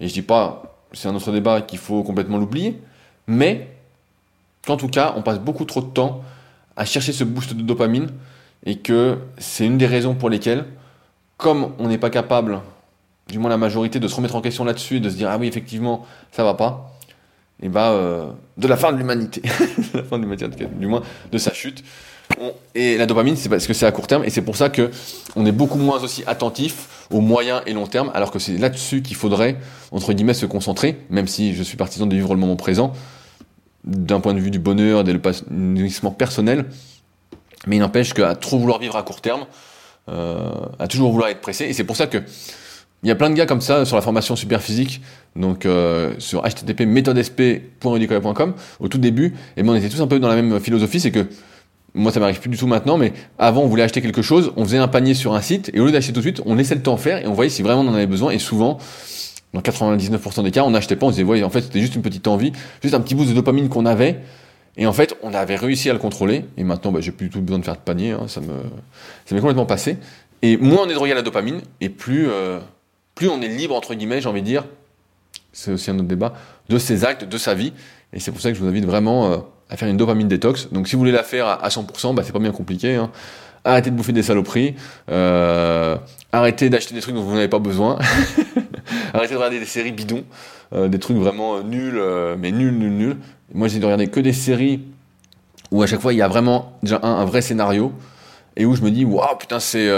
[0.00, 2.80] et je dis pas, c'est un autre débat qu'il faut complètement l'oublier,
[3.28, 3.68] mais
[4.66, 6.22] qu'en tout cas, on passe beaucoup trop de temps
[6.76, 8.10] à chercher ce boost de dopamine
[8.64, 10.64] et que c'est une des raisons pour lesquelles,
[11.36, 12.60] comme on n'est pas capable,
[13.28, 15.48] du moins la majorité, de se remettre en question là-dessus de se dire ah oui
[15.48, 16.98] effectivement ça va pas,
[17.62, 19.42] et bah euh, de la fin de l'humanité,
[19.92, 21.82] de la fin de l'humanité, du moins de sa chute.
[22.74, 24.90] et la dopamine, c'est parce que c'est à court terme, et c'est pour ça que
[25.34, 29.02] on est beaucoup moins aussi attentif au moyen et long terme, alors que c'est là-dessus
[29.02, 29.56] qu'il faudrait
[29.90, 32.92] entre guillemets se concentrer, même si je suis partisan de vivre le moment présent
[33.86, 36.66] d'un point de vue du bonheur, de l'épanouissement personnel.
[37.66, 39.46] Mais il n'empêche qu'à trop vouloir vivre à court terme,
[40.08, 41.64] euh, à toujours vouloir être pressé.
[41.64, 42.22] Et c'est pour ça que
[43.02, 45.02] il y a plein de gars comme ça sur la formation super physique,
[45.36, 50.18] donc euh, sur http méthodesp.rudicola.com au tout début, et ben on était tous un peu
[50.18, 51.26] dans la même philosophie, c'est que
[51.94, 54.64] moi ça m'arrive plus du tout maintenant, mais avant on voulait acheter quelque chose, on
[54.64, 56.74] faisait un panier sur un site, et au lieu d'acheter tout de suite, on laissait
[56.74, 58.78] le temps faire et on voyait si vraiment on en avait besoin, et souvent
[59.56, 61.94] dans 99% des cas, on n'achetait pas, on se disait, ouais, en fait, c'était juste
[61.94, 64.20] une petite envie, juste un petit boost de dopamine qu'on avait.
[64.76, 66.44] Et en fait, on avait réussi à le contrôler.
[66.58, 68.10] Et maintenant, bah, j'ai plus du tout besoin de faire de panier.
[68.10, 68.48] Hein, ça me,
[69.32, 69.96] m'est complètement passé.
[70.42, 72.60] Et moins on est drogué à la dopamine, et plus, euh,
[73.16, 74.64] plus on est libre, entre guillemets, j'ai envie de dire,
[75.52, 76.34] c'est aussi un autre débat,
[76.68, 77.72] de ses actes, de sa vie.
[78.12, 79.38] Et c'est pour ça que je vous invite vraiment euh,
[79.70, 80.68] à faire une dopamine détox.
[80.70, 82.94] Donc si vous voulez la faire à, 100%, bah, c'est pas bien compliqué.
[82.94, 83.10] Hein.
[83.64, 84.76] Arrêtez de bouffer des saloperies.
[85.10, 85.96] Euh,
[86.30, 87.98] arrêtez d'acheter des trucs dont vous n'avez pas besoin.
[89.14, 90.22] Arrêtez de regarder des séries bidons,
[90.74, 92.00] euh, des trucs vraiment nuls,
[92.38, 93.16] mais nuls, nuls, nuls.
[93.52, 94.82] Moi, j'essaie de regarder que des séries
[95.70, 97.92] où à chaque fois il y a vraiment déjà un, vrai scénario
[98.56, 99.88] et où je me dis waouh putain c'est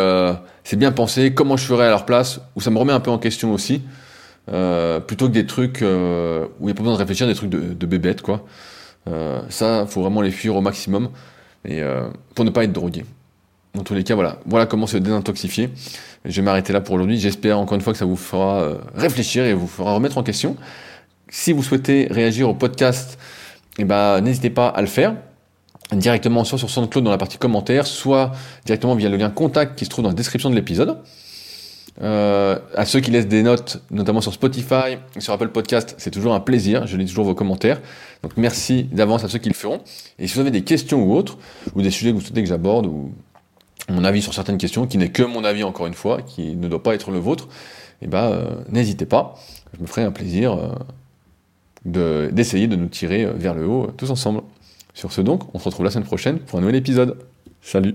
[0.65, 3.11] c'est bien pensé comment je ferais à leur place où ça me remet un peu
[3.11, 3.83] en question aussi
[5.07, 7.75] plutôt que des trucs où il n'y a pas besoin de réfléchir des trucs de,
[7.75, 8.45] de bébêtes quoi
[9.49, 11.11] ça faut vraiment les fuir au maximum
[11.65, 11.83] et
[12.35, 13.05] pour ne pas être drogué
[13.75, 15.71] dans tous les cas, voilà, voilà comment se désintoxifier.
[16.25, 17.19] Je vais m'arrêter là pour aujourd'hui.
[17.19, 20.23] J'espère encore une fois que ça vous fera euh, réfléchir et vous fera remettre en
[20.23, 20.57] question.
[21.29, 23.19] Si vous souhaitez réagir au podcast,
[23.79, 25.15] eh ben, n'hésitez pas à le faire
[25.93, 28.33] directement soit sur SoundCloud dans la partie commentaires, soit
[28.65, 30.99] directement via le lien contact qui se trouve dans la description de l'épisode.
[32.01, 36.35] Euh, à ceux qui laissent des notes, notamment sur Spotify, sur Apple Podcast, c'est toujours
[36.35, 36.87] un plaisir.
[36.87, 37.81] Je lis toujours vos commentaires.
[38.23, 39.81] Donc merci d'avance à ceux qui le feront.
[40.19, 41.39] Et si vous avez des questions ou autres,
[41.75, 43.13] ou des sujets que vous souhaitez que j'aborde, ou
[43.89, 46.69] mon avis sur certaines questions, qui n'est que mon avis encore une fois, qui ne
[46.69, 47.49] doit pas être le vôtre,
[48.01, 49.35] eh ben, euh, n'hésitez pas,
[49.77, 50.57] je me ferai un plaisir
[51.87, 54.43] euh, d'essayer de, nous tirer vers le haut tous ensemble.
[54.99, 57.19] Sur ce donc, on se retrouve la semaine prochaine pour un nouvel épisode.
[57.63, 57.95] Salut